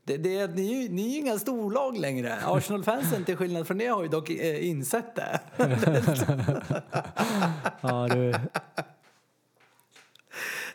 Det, 0.03 0.17
det 0.17 0.47
ni, 0.55 0.89
ni 0.89 1.05
är 1.05 1.09
ju 1.09 1.17
inga 1.17 1.39
storlag 1.39 1.97
längre. 1.97 2.37
Arsenal-fansen 2.45 3.25
till 3.25 3.37
skillnad 3.37 3.67
från 3.67 3.81
er 3.81 3.91
har 3.91 4.03
ju 4.03 4.09
dock 4.09 4.29
eh, 4.29 4.67
insett 4.67 5.15
det. 5.15 5.39
ja, 7.81 8.07
du, 8.07 8.33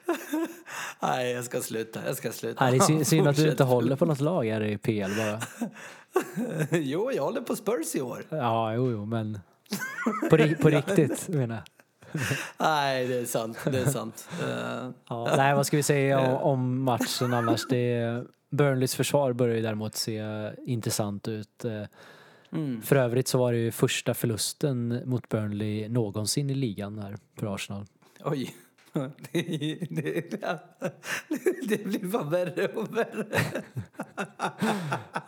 Nej, 1.02 1.32
jag 1.32 1.44
ska 1.44 1.60
sluta. 1.60 2.00
Jag 2.06 2.16
ska 2.16 2.32
sluta. 2.32 2.64
nej, 2.64 2.78
det 2.78 2.94
är 2.94 3.04
synd, 3.04 3.28
att 3.28 3.36
du 3.36 3.50
inte 3.50 3.64
håller 3.64 3.96
på 3.96 4.06
något 4.06 4.20
lag 4.20 4.44
här 4.44 4.62
i 4.64 4.78
PL 4.78 5.10
bara. 5.16 5.40
Jo, 6.70 7.12
jag 7.12 7.22
håller 7.22 7.40
på 7.40 7.56
Spurs 7.56 7.94
i 7.94 8.00
år. 8.00 8.24
Ja, 8.28 8.74
jo, 8.74 8.90
jo, 8.90 9.04
men 9.04 9.40
på, 10.30 10.36
på 10.62 10.68
riktigt 10.68 11.28
menar 11.28 11.54
jag. 11.54 11.64
Nej, 12.58 13.06
det 13.06 13.14
är 13.14 13.24
sant. 13.24 13.58
Det 13.64 13.78
är 13.78 13.90
sant. 13.90 14.28
Eh, 14.42 14.90
Ja, 15.08 15.34
nej, 15.36 15.54
vad 15.54 15.66
ska 15.66 15.76
vi 15.76 15.82
säga 15.82 16.20
om, 16.20 16.36
om 16.36 16.82
matchen 16.82 17.34
annars? 17.34 17.66
Det 17.68 18.24
Burnleys 18.50 18.94
försvar 18.94 19.32
börjar 19.32 19.56
ju 19.56 19.62
däremot 19.62 19.94
se 19.94 20.22
intressant 20.66 21.28
ut. 21.28 21.64
Eh, 21.64 21.82
mm. 22.52 22.82
För 22.82 22.96
övrigt 22.96 23.28
så 23.28 23.38
var 23.38 23.52
det 23.52 23.58
ju 23.58 23.72
första 23.72 24.14
förlusten 24.14 25.02
mot 25.04 25.28
Burnley 25.28 25.88
någonsin 25.88 26.50
i 26.50 26.54
ligan 26.54 26.98
här 26.98 27.16
för 27.38 27.54
Arsenal. 27.54 27.86
Oj, 28.24 28.54
Det, 29.32 29.78
det, 29.90 30.40
det 31.68 31.84
blir 31.84 32.06
bara 32.06 32.22
värre 32.22 32.68
och 32.68 32.96
värre. 32.96 33.26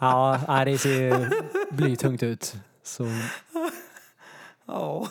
Ja, 0.00 0.62
det 0.66 0.78
ser 0.78 1.00
ju 1.00 1.30
blytungt 1.70 2.22
ut. 2.22 2.54
Så 2.82 3.06
Ja, 4.66 5.08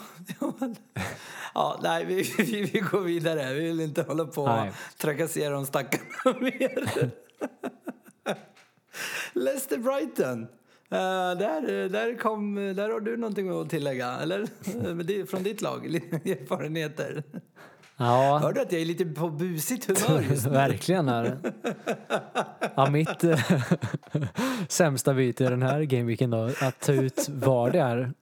ja, 1.53 1.79
nej, 1.83 2.05
vi, 2.05 2.21
vi, 2.37 2.61
vi 2.61 2.79
går 2.79 3.01
vidare. 3.01 3.53
Vi 3.53 3.59
vill 3.59 3.79
inte 3.79 4.01
hålla 4.01 4.25
på 4.25 4.43
och 4.43 4.67
trakassera 4.97 5.53
de 5.53 5.65
stackarna 5.65 6.39
mer. 6.39 7.11
Leicester 9.33 9.77
Brighton. 9.77 10.47
Eh, 10.89 11.37
där, 11.37 11.89
där, 11.89 12.17
kom, 12.17 12.55
där 12.55 12.89
har 12.89 12.99
du 12.99 13.17
någonting 13.17 13.61
att 13.61 13.69
tillägga, 13.69 14.11
eller? 14.11 15.25
Från 15.25 15.43
ditt 15.43 15.61
lag, 15.61 15.85
erfarenheter. 15.85 17.23
Ja, 17.97 18.39
Hör 18.41 18.53
du 18.53 18.61
att 18.61 18.71
jag 18.71 18.81
är 18.81 18.85
lite 18.85 19.05
på 19.05 19.29
busigt 19.29 19.85
humör 19.85 20.21
just 20.21 20.45
nu? 20.45 20.51
verkligen 20.51 21.09
är 21.09 21.23
det. 21.23 21.53
Ja, 22.75 22.89
mitt 22.89 23.23
eh, 23.23 23.39
sämsta 24.69 25.13
byte 25.13 25.43
i 25.43 25.47
den 25.47 25.61
här 25.61 25.81
gameweeken 25.81 26.29
då, 26.29 26.49
att 26.61 26.79
ta 26.79 26.91
ut 26.91 27.29
vad 27.29 27.71
det 27.71 27.79
är 27.79 28.13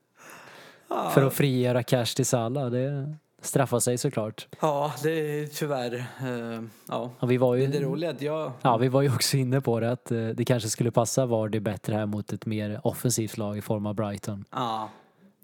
för 1.10 1.26
att 1.26 1.34
frigöra 1.34 1.82
cash 1.82 2.04
till 2.06 2.26
Salah, 2.26 2.70
det 2.70 3.14
straffar 3.40 3.80
sig 3.80 3.98
såklart. 3.98 4.48
Ja, 4.60 4.92
det 5.02 5.10
är 5.10 5.46
tyvärr... 5.46 5.94
eh, 5.94 6.62
ja. 6.88 7.10
Och 7.18 7.30
vi 7.30 7.36
var 7.36 7.54
ju... 7.54 7.66
Det 7.66 7.80
roliga 7.80 8.10
att 8.10 8.22
jag... 8.22 8.52
Ja, 8.62 8.76
vi 8.76 8.88
var 8.88 9.02
ju 9.02 9.14
också 9.14 9.36
inne 9.36 9.60
på 9.60 9.80
det 9.80 9.90
att 9.90 10.10
eh, 10.10 10.26
det 10.26 10.44
kanske 10.44 10.68
skulle 10.68 10.90
passa 10.90 11.26
Vardy 11.26 11.60
bättre 11.60 11.94
här 11.94 12.06
mot 12.06 12.32
ett 12.32 12.46
mer 12.46 12.80
offensivt 12.84 13.36
lag 13.36 13.58
i 13.58 13.62
form 13.62 13.86
av 13.86 13.94
Brighton. 13.94 14.44
Ja. 14.50 14.88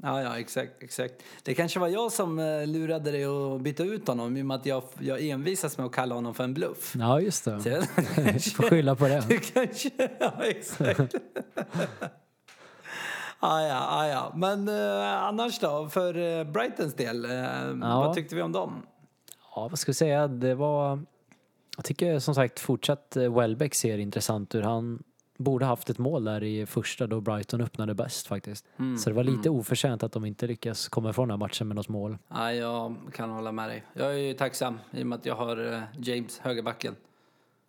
Ja, 0.02 0.22
ja, 0.22 0.38
exakt, 0.38 0.82
exakt. 0.82 1.14
Det 1.42 1.54
kanske 1.54 1.80
var 1.80 1.88
jag 1.88 2.12
som 2.12 2.38
eh, 2.38 2.66
lurade 2.66 3.10
dig 3.10 3.24
att 3.24 3.60
byta 3.60 3.82
ut 3.82 4.08
honom 4.08 4.36
i 4.36 4.42
och 4.42 4.46
med 4.46 4.54
att 4.56 4.66
jag, 4.66 4.82
jag 5.00 5.20
envisas 5.22 5.78
med 5.78 5.86
att 5.86 5.92
kalla 5.92 6.14
honom 6.14 6.34
för 6.34 6.44
en 6.44 6.54
bluff. 6.54 6.94
Ja, 6.98 7.20
just 7.20 7.44
Så 7.44 7.50
det. 7.50 7.70
jag, 8.16 8.42
Får 8.42 8.62
skylla 8.68 8.96
på 8.96 9.08
det. 9.08 9.24
du 9.28 9.38
kanske... 9.38 9.90
Ja, 10.20 10.32
exakt. 10.44 11.00
ah, 13.40 13.60
ja, 13.60 13.86
ah, 13.90 14.06
ja. 14.06 14.32
Men 14.36 14.68
eh, 14.68 15.22
annars 15.22 15.58
då, 15.58 15.88
för 15.88 16.38
eh, 16.38 16.44
Brightons 16.44 16.94
del, 16.94 17.24
eh, 17.24 17.72
vad 17.80 18.14
tyckte 18.14 18.34
vi 18.34 18.42
om 18.42 18.52
dem? 18.52 18.82
Ja, 19.54 19.68
vad 19.68 19.78
ska 19.78 19.88
jag 19.88 19.96
säga? 19.96 20.28
Det 20.28 20.54
var... 20.54 21.00
Jag 21.76 21.84
tycker 21.84 22.18
som 22.18 22.34
sagt 22.34 22.60
fortsatt 22.60 23.16
eh, 23.16 23.34
Welbeck 23.38 23.74
ser 23.74 23.98
intressant 23.98 24.54
ut. 24.54 24.64
Han 24.64 25.02
borde 25.40 25.66
haft 25.66 25.90
ett 25.90 25.98
mål 25.98 26.24
där 26.24 26.42
i 26.44 26.66
första 26.66 27.06
då 27.06 27.20
Brighton 27.20 27.60
öppnade 27.60 27.94
bäst 27.94 28.26
faktiskt. 28.26 28.64
Mm, 28.78 28.98
Så 28.98 29.10
det 29.10 29.16
var 29.16 29.24
lite 29.24 29.50
oförtjänt 29.50 30.02
att 30.02 30.12
de 30.12 30.24
inte 30.24 30.46
lyckas 30.46 30.88
komma 30.88 31.10
ifrån 31.10 31.28
den 31.28 31.40
här 31.40 31.46
matchen 31.46 31.68
med 31.68 31.76
något 31.76 31.88
mål. 31.88 32.18
Ja, 32.28 32.52
jag 32.52 32.96
kan 33.12 33.30
hålla 33.30 33.52
med 33.52 33.68
dig. 33.68 33.84
Jag 33.92 34.12
är 34.14 34.18
ju 34.18 34.34
tacksam 34.34 34.78
i 34.90 35.02
och 35.02 35.06
med 35.06 35.18
att 35.18 35.26
jag 35.26 35.34
har 35.34 35.72
eh, 35.72 35.82
James, 35.98 36.38
högerbacken. 36.38 36.96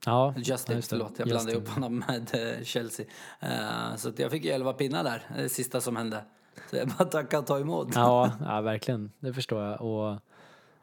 Ja, 0.06 0.34
Justin, 0.38 0.54
ja, 0.68 0.76
just 0.76 0.90
det. 0.90 0.96
förlåt. 0.98 1.20
Jag 1.20 1.28
blandade 1.28 1.58
upp 1.58 1.68
honom 1.70 2.04
med 2.08 2.32
eh, 2.58 2.64
Chelsea. 2.64 3.06
Eh, 3.40 3.96
så 3.96 4.10
att 4.10 4.20
jag 4.20 4.32
fick 4.32 4.46
ju 4.46 4.52
11 4.52 4.74
pinnar 4.74 5.04
där, 5.04 5.24
det 5.38 5.50
sista 5.50 5.82
som 5.82 5.96
hände. 5.96 6.24
Så 6.70 6.76
jag 6.76 6.88
bara 6.88 7.06
tacka 7.06 7.40
och 7.40 7.46
ta 7.46 7.60
emot. 7.60 7.88
Ja, 7.96 8.32
ja, 8.46 8.62
verkligen. 8.62 9.12
Det 9.20 9.34
förstår 9.34 9.64
jag. 9.64 9.82
Och 9.82 10.18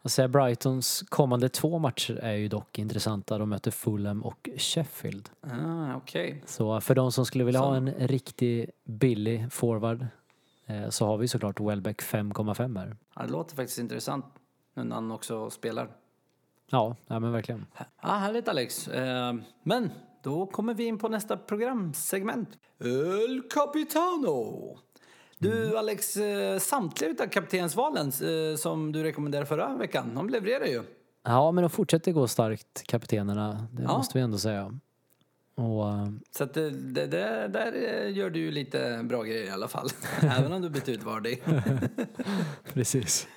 säga 0.05 0.27
Brightons 0.27 1.03
kommande 1.09 1.49
två 1.49 1.79
matcher 1.79 2.15
är 2.23 2.33
ju 2.33 2.47
dock 2.47 2.79
intressanta. 2.79 3.37
De 3.37 3.49
möter 3.49 3.71
Fulham 3.71 4.23
och 4.23 4.49
Sheffield. 4.57 5.29
Ah, 5.41 5.95
Okej. 5.95 6.43
Så 6.45 6.81
för 6.81 6.95
de 6.95 7.11
som 7.11 7.25
skulle 7.25 7.43
vilja 7.43 7.59
ha 7.59 7.67
Så. 7.69 7.73
en 7.73 7.89
riktig 7.89 8.69
billig 8.83 9.53
forward 9.53 10.07
eh, 10.65 10.89
så 10.89 11.05
har 11.05 11.17
vi 11.17 11.27
såklart 11.27 11.59
Welbeck 11.59 12.01
5,5 12.01 12.77
här. 12.79 12.95
Ja, 13.15 13.21
det 13.21 13.31
låter 13.31 13.55
faktiskt 13.55 13.79
intressant 13.79 14.25
nu 14.73 14.83
när 14.83 14.95
han 14.95 15.11
också 15.11 15.49
spelar. 15.49 15.89
Ja, 16.71 16.95
ja 17.07 17.19
men 17.19 17.31
verkligen. 17.31 17.65
Ja, 18.01 18.09
härligt 18.09 18.47
Alex. 18.47 18.87
Eh, 18.87 19.33
men 19.63 19.89
då 20.23 20.45
kommer 20.45 20.73
vi 20.73 20.83
in 20.85 20.97
på 20.97 21.07
nästa 21.09 21.37
programsegment. 21.37 22.49
El 22.79 23.41
Capitano! 23.53 24.77
Du 25.41 25.77
Alex, 25.77 26.17
eh, 26.17 26.59
samtliga 26.59 27.09
utav 27.11 27.27
kaptensvalen 27.27 28.07
eh, 28.07 28.57
som 28.57 28.91
du 28.91 29.03
rekommenderade 29.03 29.45
förra 29.47 29.75
veckan, 29.77 30.15
de 30.15 30.29
levererar 30.29 30.65
ju. 30.65 30.83
Ja, 31.23 31.51
men 31.51 31.61
de 31.61 31.69
fortsätter 31.69 32.11
gå 32.11 32.27
starkt, 32.27 32.83
kaptenerna. 32.87 33.67
Det 33.71 33.83
Ja. 33.83 33.97
måste 33.97 34.17
vi 34.17 34.23
ändå 34.23 34.37
säga. 34.37 34.79
Och 35.55 35.89
eh, 35.89 36.07
Så 36.31 36.43
att 36.43 36.53
det, 36.53 36.69
det, 36.69 37.05
det, 37.07 37.47
där 37.47 37.71
gör 38.07 38.29
du 38.29 38.39
ju 38.39 38.51
lite 38.51 39.01
bra 39.03 39.23
grejer 39.23 39.45
i 39.45 39.49
alla 39.49 39.67
fall. 39.67 39.89
Även 40.21 40.53
om 40.53 40.61
du 40.61 40.69
bytt 40.69 40.89
ut 40.89 41.03
Vardy. 41.03 41.37
precis. 42.73 43.27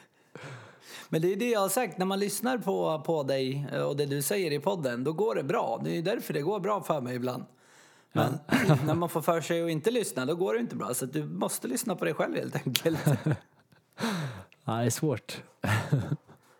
Men 1.08 1.22
det 1.22 1.32
är 1.32 1.36
det 1.36 1.50
jag 1.50 1.60
har 1.60 1.68
sagt, 1.68 1.98
när 1.98 2.06
man 2.06 2.18
lyssnar 2.18 2.58
på, 2.58 3.02
på 3.06 3.22
dig 3.22 3.66
och 3.88 3.96
det 3.96 4.06
du 4.06 4.22
säger 4.22 4.50
i 4.52 4.58
podden, 4.60 5.04
då 5.04 5.12
går 5.12 5.34
det 5.34 5.42
bra. 5.42 5.80
Det 5.84 5.98
är 5.98 6.02
därför 6.02 6.34
det 6.34 6.40
går 6.42 6.60
bra 6.60 6.82
för 6.82 7.00
mig 7.00 7.16
ibland. 7.16 7.44
Men 8.12 8.38
när 8.86 8.94
man 8.94 9.08
får 9.08 9.22
för 9.22 9.40
sig 9.40 9.62
att 9.62 9.70
inte 9.70 9.90
lyssna, 9.90 10.26
då 10.26 10.34
går 10.34 10.54
det 10.54 10.60
inte 10.60 10.76
bra. 10.76 10.94
Så 10.94 11.06
du 11.06 11.24
måste 11.24 11.68
lyssna 11.68 11.96
på 11.96 12.04
dig 12.04 12.14
själv 12.14 12.36
helt 12.36 12.66
enkelt. 12.66 12.98
Ja, 14.64 14.72
det 14.72 14.84
är 14.84 14.90
svårt. 14.90 15.42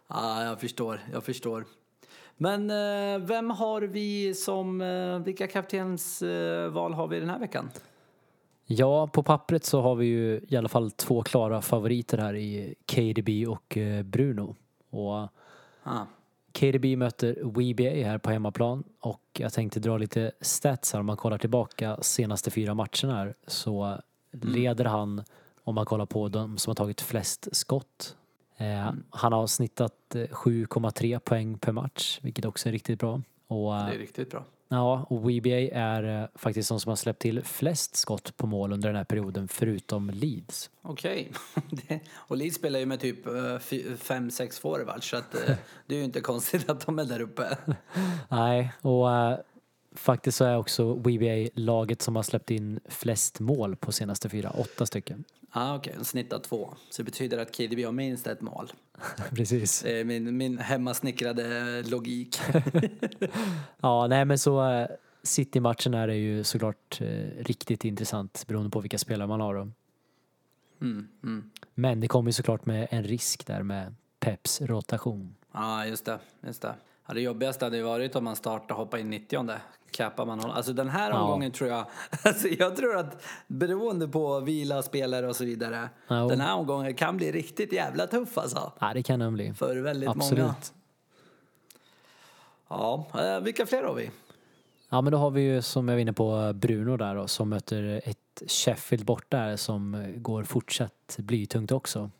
Ja, 0.08 0.44
jag 0.44 0.60
förstår, 0.60 1.00
jag 1.12 1.24
förstår. 1.24 1.64
Men 2.36 2.70
eh, 2.70 3.26
vem 3.26 3.50
har 3.50 3.82
vi 3.82 4.34
som, 4.34 4.80
eh, 4.80 5.18
vilka 5.18 5.46
kaptensval 5.46 6.92
har 6.94 7.06
vi 7.08 7.20
den 7.20 7.30
här 7.30 7.38
veckan? 7.38 7.70
Ja, 8.66 9.06
på 9.06 9.22
pappret 9.22 9.64
så 9.64 9.80
har 9.80 9.94
vi 9.94 10.06
ju 10.06 10.40
i 10.48 10.56
alla 10.56 10.68
fall 10.68 10.90
två 10.90 11.22
klara 11.22 11.62
favoriter 11.62 12.18
här 12.18 12.34
i 12.34 12.74
KDB 12.86 13.48
och 13.48 13.76
eh, 13.76 14.02
Bruno. 14.02 14.56
Och 14.90 15.28
Ah. 15.84 16.06
KDB 16.52 16.96
möter 16.96 17.36
WBA 17.42 18.04
här 18.08 18.18
på 18.18 18.30
hemmaplan 18.30 18.84
och 19.00 19.22
jag 19.38 19.52
tänkte 19.52 19.80
dra 19.80 19.96
lite 19.98 20.32
stats 20.40 20.92
här 20.92 21.00
om 21.00 21.06
man 21.06 21.16
kollar 21.16 21.38
tillbaka 21.38 21.98
senaste 22.02 22.50
fyra 22.50 22.74
matcherna 22.74 23.14
här 23.16 23.34
så 23.46 24.00
leder 24.30 24.84
han 24.84 25.22
om 25.64 25.74
man 25.74 25.86
kollar 25.86 26.06
på 26.06 26.28
de 26.28 26.58
som 26.58 26.70
har 26.70 26.74
tagit 26.74 27.00
flest 27.00 27.48
skott. 27.56 28.16
Eh, 28.56 28.92
Han 29.10 29.32
har 29.32 29.46
snittat 29.46 30.14
eh, 30.14 30.20
7,3 30.20 31.18
poäng 31.18 31.58
per 31.58 31.72
match 31.72 32.18
vilket 32.22 32.44
också 32.44 32.68
är 32.68 32.72
riktigt 32.72 32.98
bra. 32.98 33.22
Och, 33.46 33.76
eh, 33.76 33.86
Det 33.86 33.94
är 33.94 33.98
riktigt 33.98 34.30
bra. 34.30 34.44
Ja, 34.74 35.06
och 35.10 35.20
WBA 35.20 35.68
är 35.72 36.22
eh, 36.22 36.28
faktiskt 36.34 36.68
de 36.68 36.80
som 36.80 36.88
har 36.88 36.96
släppt 36.96 37.22
till 37.22 37.42
flest 37.44 37.96
skott 37.96 38.36
på 38.36 38.46
mål 38.46 38.72
under 38.72 38.88
den 38.88 38.96
här 38.96 39.04
perioden 39.04 39.48
förutom 39.48 40.10
Leeds. 40.10 40.70
Okej. 40.82 41.32
Det- 41.70 42.00
och 42.14 42.36
Leeds 42.36 42.56
spelar 42.56 42.80
ju 42.80 42.86
med 42.86 43.00
typ 43.00 43.26
5-6 43.26 44.60
forwards 44.60 45.10
så 45.10 45.16
att, 45.16 45.34
eh, 45.34 45.54
det 45.86 45.94
är 45.94 45.98
ju 45.98 46.04
inte 46.04 46.20
konstigt 46.20 46.70
att 46.70 46.86
de 46.86 46.98
är 46.98 47.04
där 47.04 47.20
uppe. 47.20 47.56
Nej, 48.28 48.72
och 48.80 49.12
eh, 49.16 49.38
faktiskt 49.94 50.36
så 50.38 50.44
är 50.44 50.56
också 50.56 50.92
WBA 50.94 51.48
laget 51.54 52.02
som 52.02 52.16
har 52.16 52.22
släppt 52.22 52.50
in 52.50 52.80
flest 52.88 53.40
mål 53.40 53.76
på 53.76 53.92
senaste 53.92 54.28
fyra, 54.28 54.50
åtta 54.50 54.86
stycken. 54.86 55.24
ah, 55.50 55.74
Okej, 55.76 55.92
okay. 55.92 56.04
snittar 56.04 56.38
två. 56.38 56.74
Så 56.90 57.02
det 57.02 57.04
betyder 57.04 57.38
att 57.38 57.56
KDB 57.56 57.84
har 57.84 57.92
minst 57.92 58.26
ett 58.26 58.40
mål. 58.40 58.72
Precis. 59.34 59.82
Det 59.82 60.00
är 60.00 60.04
min, 60.04 60.36
min 60.36 60.58
hemmasnickrade 60.58 61.82
logik. 61.82 62.38
Ja, 63.80 64.06
nej 64.06 64.24
men 64.24 64.38
så 64.38 64.70
eh, 64.70 64.86
City-matchen 65.22 65.94
är 65.94 66.08
ju 66.08 66.44
såklart 66.44 67.00
eh, 67.00 67.06
riktigt 67.38 67.84
intressant 67.84 68.44
beroende 68.46 68.70
på 68.70 68.80
vilka 68.80 68.98
spelare 68.98 69.28
man 69.28 69.40
har. 69.40 69.54
Mm, 70.80 71.08
mm. 71.22 71.50
Men 71.74 72.00
det 72.00 72.08
kommer 72.08 72.28
ju 72.28 72.32
såklart 72.32 72.66
med 72.66 72.88
en 72.90 73.04
risk 73.04 73.46
där 73.46 73.62
med 73.62 73.94
Peps 74.20 74.60
rotation. 74.60 75.34
Ja, 75.52 75.86
just 75.86 76.04
det. 76.04 76.18
Just 76.46 76.62
det. 76.62 76.74
Ja, 77.06 77.14
det 77.14 77.20
jobbigaste 77.20 77.64
hade 77.64 77.76
ju 77.76 77.82
varit 77.82 78.16
om 78.16 78.24
man 78.24 78.36
startar 78.36 78.74
och 78.74 78.80
hoppar 78.80 78.98
in 78.98 79.10
90 79.10 79.50
Cappar 79.90 80.26
man 80.26 80.38
honom. 80.40 80.56
Alltså 80.56 80.72
den 80.72 80.88
här 80.88 81.10
Ja. 81.10 81.20
omgången 81.22 81.52
tror 81.52 81.70
jag, 81.70 81.86
alltså 82.22 82.48
jag 82.48 82.76
tror 82.76 82.96
att 82.96 83.22
beroende 83.46 84.08
på 84.08 84.40
vila, 84.40 84.82
spelare 84.82 85.28
och 85.28 85.36
så 85.36 85.44
vidare, 85.44 85.88
Ja. 86.08 86.14
den 86.14 86.40
här 86.40 86.54
omgången 86.54 86.94
kan 86.94 87.16
bli 87.16 87.32
riktigt 87.32 87.72
jävla 87.72 88.06
tuff 88.06 88.38
alltså. 88.38 88.72
Ja, 88.80 88.92
det 88.94 89.02
kan 89.02 89.20
den 89.20 89.34
bli. 89.34 89.54
För 89.54 89.76
väldigt 89.76 90.08
Absolut. 90.08 90.38
många. 90.42 90.54
Ja, 92.68 93.06
eh, 93.14 93.40
vilka 93.40 93.66
fler 93.66 93.82
har 93.82 93.94
vi? 93.94 94.10
Ja 94.88 95.00
men 95.00 95.12
då 95.12 95.18
har 95.18 95.30
vi 95.30 95.40
ju 95.42 95.62
som 95.62 95.88
jag 95.88 95.94
var 95.94 96.00
inne 96.00 96.12
på 96.12 96.52
Bruno 96.54 96.96
där 96.96 97.14
då, 97.14 97.28
som 97.28 97.48
möter 97.48 98.00
ett 98.04 98.42
Sheffield 98.46 99.04
borta 99.04 99.56
som 99.56 100.12
går 100.16 100.44
fortsatt 100.44 101.16
blytungt 101.18 101.72
också. 101.72 102.10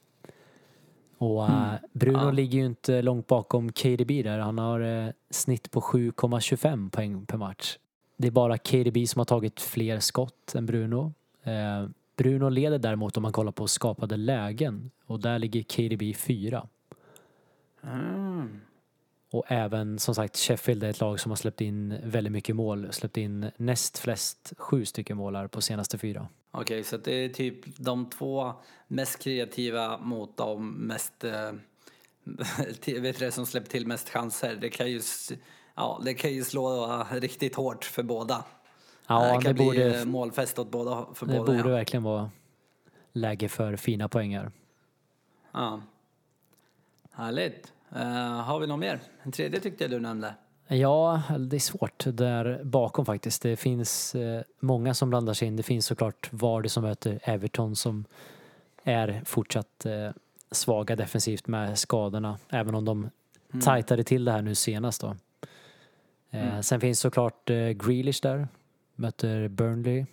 Och 1.22 1.48
eh, 1.48 1.74
Bruno 1.92 2.18
Ja. 2.18 2.30
ligger 2.30 2.58
ju 2.58 2.66
inte 2.66 3.02
långt 3.02 3.26
bakom 3.26 3.72
KDB 3.72 4.22
där. 4.22 4.38
Han 4.38 4.58
har 4.58 4.80
eh, 4.80 5.12
snitt 5.30 5.70
på 5.70 5.80
7,25 5.80 6.90
poäng 6.90 7.26
per 7.26 7.36
match. 7.38 7.78
Det 8.16 8.26
är 8.26 8.30
bara 8.30 8.58
KDB 8.58 9.08
som 9.08 9.18
har 9.20 9.24
tagit 9.24 9.60
fler 9.60 9.98
skott 10.00 10.54
än 10.54 10.66
Bruno. 10.66 11.12
Eh, 11.42 11.88
Bruno 12.16 12.48
leder 12.48 12.78
däremot 12.78 13.16
om 13.16 13.22
man 13.22 13.32
kollar 13.32 13.52
på 13.52 13.66
skapade 13.66 14.16
lägen 14.16 14.90
och 15.06 15.20
där 15.20 15.38
ligger 15.38 15.62
KDB 15.62 16.16
fyra. 16.16 16.66
Mm. 17.82 18.60
Och 19.32 19.44
även 19.48 19.98
som 19.98 20.14
sagt 20.14 20.36
Sheffield 20.36 20.84
är 20.84 20.90
ett 20.90 21.00
lag 21.00 21.20
som 21.20 21.30
har 21.30 21.36
släppt 21.36 21.60
in 21.60 22.00
väldigt 22.04 22.32
mycket 22.32 22.56
mål. 22.56 22.92
Släppt 22.92 23.16
in 23.16 23.50
näst 23.56 23.98
flest 23.98 24.52
sju 24.56 24.84
stycken 24.84 25.16
målar 25.16 25.46
på 25.46 25.60
senaste 25.60 25.98
fyra. 25.98 26.28
Okej, 26.50 26.84
så 26.84 26.96
att 26.96 27.04
det 27.04 27.12
är 27.12 27.28
typ 27.28 27.76
de 27.76 28.10
två 28.10 28.52
mest 28.88 29.22
kreativa 29.22 29.98
mot 29.98 30.36
de 30.36 30.70
mest, 30.70 31.24
eh, 31.24 31.52
vet 33.00 33.18
du, 33.18 33.30
som 33.30 33.46
släppt 33.46 33.70
till 33.70 33.86
mest 33.86 34.08
chanser. 34.08 34.58
Det 34.60 34.68
kan 34.68 34.90
ju, 34.90 35.00
ja, 35.74 36.00
det 36.04 36.14
kan 36.14 36.32
ju 36.32 36.44
slå 36.44 37.04
riktigt 37.10 37.54
hårt 37.54 37.84
för 37.84 38.02
båda. 38.02 38.44
Ja, 39.06 39.24
det 39.24 39.32
kan 39.32 39.42
det 39.42 39.54
bli 39.54 39.64
borde, 39.64 40.04
målfest 40.04 40.58
åt 40.58 40.70
båda, 40.70 41.06
för 41.14 41.26
det 41.26 41.32
båda. 41.32 41.52
borde 41.52 41.68
ja. 41.68 41.76
verkligen 41.76 42.02
vara 42.02 42.30
läge 43.12 43.48
för 43.48 43.76
fina 43.76 44.08
poängar. 44.08 44.52
Ja. 45.52 45.82
Härligt. 47.12 47.72
Uh, 47.96 48.02
har 48.40 48.60
vi 48.60 48.66
något 48.66 48.78
mer? 48.78 49.00
En 49.22 49.32
tredje 49.32 49.60
tyckte 49.60 49.84
jag 49.84 49.90
du 49.90 50.00
nämnde. 50.00 50.34
Ja, 50.66 51.22
det 51.38 51.56
är 51.56 51.60
svårt 51.60 52.04
där 52.06 52.60
bakom 52.64 53.04
faktiskt. 53.06 53.42
Det 53.42 53.56
finns 53.56 54.14
eh, 54.14 54.42
många 54.60 54.94
som 54.94 55.10
blandar 55.10 55.34
sig 55.34 55.48
in. 55.48 55.56
Det 55.56 55.62
finns 55.62 55.86
såklart 55.86 56.28
Vardy 56.32 56.68
som 56.68 56.82
möter 56.82 57.20
Everton 57.22 57.76
som 57.76 58.04
är 58.84 59.22
fortsatt 59.24 59.86
eh, 59.86 60.10
svaga 60.50 60.96
defensivt 60.96 61.46
med 61.46 61.78
skadorna, 61.78 62.38
även 62.48 62.74
om 62.74 62.84
de 62.84 63.10
Mm. 63.54 63.60
tajtade 63.62 64.04
till 64.04 64.24
det 64.24 64.32
här 64.32 64.42
nu 64.42 64.54
senast 64.54 65.00
då. 65.00 65.16
Eh, 66.30 66.48
Mm. 66.48 66.62
Sen 66.62 66.80
finns 66.80 67.00
såklart 67.00 67.50
eh, 67.50 67.56
Grealish 67.56 68.22
där, 68.22 68.48
möter 68.94 69.48
Burnley. 69.48 70.04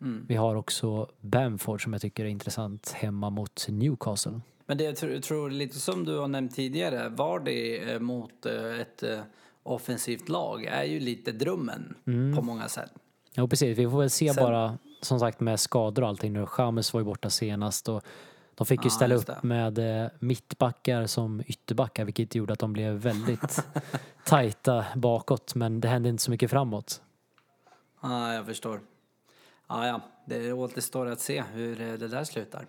Mm. 0.00 0.24
Vi 0.28 0.36
har 0.36 0.54
också 0.54 1.08
Bamford 1.20 1.82
som 1.82 1.92
jag 1.92 2.02
tycker 2.02 2.24
är 2.24 2.28
intressant 2.28 2.92
hemma 2.92 3.30
mot 3.30 3.66
Newcastle. 3.68 4.40
Men 4.68 4.78
det 4.78 4.84
jag 4.84 4.96
tror, 4.96 5.18
tror 5.20 5.50
lite 5.50 5.78
som 5.80 6.04
du 6.04 6.18
har 6.18 6.28
nämnt 6.28 6.54
tidigare, 6.54 7.08
var 7.08 7.40
det 7.40 7.92
eh, 7.92 8.00
mot 8.00 8.46
eh, 8.46 8.80
ett 8.80 9.02
eh, 9.02 9.20
offensivt 9.62 10.28
lag 10.28 10.64
är 10.64 10.84
ju 10.84 11.00
lite 11.00 11.32
drömmen 11.32 11.94
Mm. 12.06 12.36
på 12.36 12.42
många 12.42 12.68
sätt. 12.68 12.92
Ja 13.34 13.46
precis, 13.48 13.78
vi 13.78 13.88
får 13.90 13.98
väl 13.98 14.10
se 14.10 14.34
Sen- 14.34 14.44
bara 14.44 14.78
som 15.00 15.20
sagt 15.20 15.40
med 15.40 15.60
skador 15.60 16.02
och 16.02 16.08
allting 16.08 16.32
nu. 16.32 16.46
Chamez 16.46 16.92
var 16.92 17.00
ju 17.00 17.04
borta 17.04 17.30
senast 17.30 17.88
och 17.88 18.02
de 18.54 18.66
fick 18.66 18.80
ju 18.80 18.86
Ja, 18.86 18.90
ställa 18.90 19.14
just 19.14 19.28
upp 19.28 19.42
med 19.42 19.80
mittbackar 20.18 21.06
som 21.06 21.42
ytterbackar 21.46 22.04
vilket 22.04 22.34
gjorde 22.34 22.52
att 22.52 22.58
de 22.58 22.72
blev 22.72 22.94
väldigt 22.94 23.64
tajta 24.24 24.84
bakåt 24.96 25.54
men 25.54 25.80
det 25.80 25.88
hände 25.88 26.08
inte 26.08 26.22
så 26.22 26.30
mycket 26.30 26.50
framåt. 26.50 27.02
Ja, 28.02 28.34
jag 28.34 28.46
förstår. 28.46 28.80
Ja, 29.68 29.86
ja, 29.86 30.00
det 30.26 30.52
återstår 30.52 31.06
att 31.06 31.20
se 31.20 31.44
hur 31.52 31.76
det 31.98 32.08
där 32.08 32.24
slutar. 32.24 32.66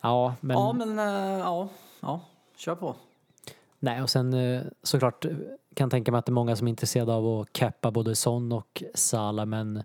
Ja, 0.00 0.34
men, 0.40 0.56
Ja, 0.56 0.72
men 0.72 0.98
eh, 0.98 1.38
ja, 1.38 1.68
ja, 2.00 2.20
kör 2.56 2.74
på. 2.74 2.94
nej 3.78 4.02
och 4.02 4.10
sen 4.10 4.34
eh, 4.34 4.62
såklart 4.82 5.26
kan 5.74 5.90
tänka 5.90 6.12
mig 6.12 6.18
att 6.18 6.26
det 6.26 6.30
är 6.30 6.34
många 6.34 6.56
som 6.56 6.66
är 6.66 6.70
intresserade 6.70 7.12
av 7.12 7.26
att 7.40 7.52
cappa 7.52 7.90
både 7.90 8.14
Son 8.16 8.52
och 8.52 8.82
Salah 8.94 9.46
men 9.46 9.82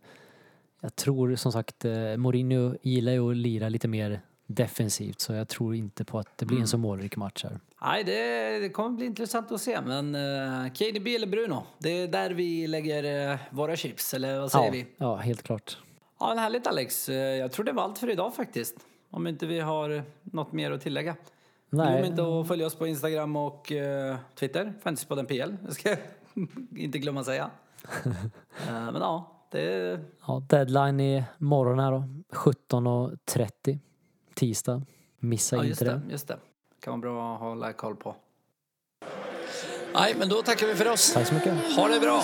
jag 0.82 0.96
tror 0.96 1.36
som 1.36 1.52
sagt 1.52 1.86
eh, 1.86 2.18
Mourinho 2.18 2.76
gillar 2.82 3.12
ju 3.12 3.32
att 3.32 3.38
lira 3.38 3.70
lite 3.70 3.88
mer 3.88 4.22
defensivt 4.48 5.22
så 5.22 5.34
jag 5.34 5.48
tror 5.48 5.76
inte 5.76 6.06
på 6.06 6.20
att 6.20 6.38
det 6.38 6.46
blir 6.46 6.60
en 6.60 6.68
så 6.68 6.78
målrik 6.78 7.16
match 7.18 7.44
här. 7.44 7.60
Nej, 7.82 8.04
det, 8.04 8.60
det 8.60 8.70
kommer 8.70 8.90
bli 8.90 9.06
intressant 9.06 9.52
att 9.52 9.62
se. 9.62 9.82
Men 9.82 10.16
uh, 10.16 10.70
KDB 10.74 11.08
eller 11.16 11.28
Bruno, 11.28 11.64
det 11.78 11.90
är 11.90 12.08
där 12.08 12.30
vi 12.32 12.68
lägger 12.68 13.32
eh, 13.32 13.38
våra 13.50 13.76
chips. 13.76 14.14
Eller 14.14 14.40
vad 14.40 14.52
säger 14.52 14.66
Ja, 14.66 14.72
vi? 14.72 14.86
ja, 14.98 15.16
helt 15.16 15.44
klart. 15.44 15.78
Ja, 16.20 16.28
men 16.30 16.38
härligt 16.38 16.68
Alex. 16.68 17.10
Jag 17.10 17.52
tror 17.52 17.66
det 17.66 17.72
var 17.72 17.84
allt 17.84 17.98
för 17.98 18.10
idag 18.10 18.36
faktiskt. 18.36 18.76
Om 19.14 19.28
inte 19.28 19.46
vi 19.46 19.60
har 19.60 20.04
något 20.24 20.52
mer 20.52 20.72
att 20.72 20.82
tillägga. 20.82 21.16
Glöm 21.70 21.86
Nej, 21.86 22.08
inte 22.08 22.24
att 22.24 22.48
följa 22.48 22.66
oss 22.66 22.76
på 22.76 22.88
Instagram 22.88 23.36
och 23.36 23.72
eh, 23.72 24.18
Twitter, 24.36 24.74
Fantasypodden 24.84 25.26
PL. 25.26 25.56
Det 25.62 25.74
ska 25.74 25.90
jag 25.90 25.98
inte 26.78 27.00
glömma 27.00 27.24
säga. 27.24 27.50
Eh, 28.68 28.92
men 28.92 28.96
ja, 28.96 29.32
det 29.52 30.00
ja, 30.28 30.44
deadline 30.50 31.00
i 31.00 31.24
morgon 31.38 31.80
här 31.80 31.92
då. 31.92 32.04
17.30 32.32 33.80
tisdag. 34.34 34.82
Missa 35.20 35.56
Ja, 35.56 35.66
inte 35.66 35.86
det. 35.86 36.02
Just 36.10 36.28
det. 36.28 36.38
Kan 36.80 36.92
vara 36.92 37.02
bra 37.02 37.34
att 37.34 37.40
hålla 37.40 37.74
koll 37.74 37.96
på. 37.96 38.16
Nej, 39.94 40.16
men 40.20 40.30
då 40.30 40.42
tackar 40.42 40.68
vi 40.68 40.76
för 40.76 40.92
oss. 40.92 41.14
Tack 41.14 41.28
så 41.28 41.34
mycket. 41.34 41.76
Ha 41.76 41.88
det 41.88 42.00
bra! 42.00 42.24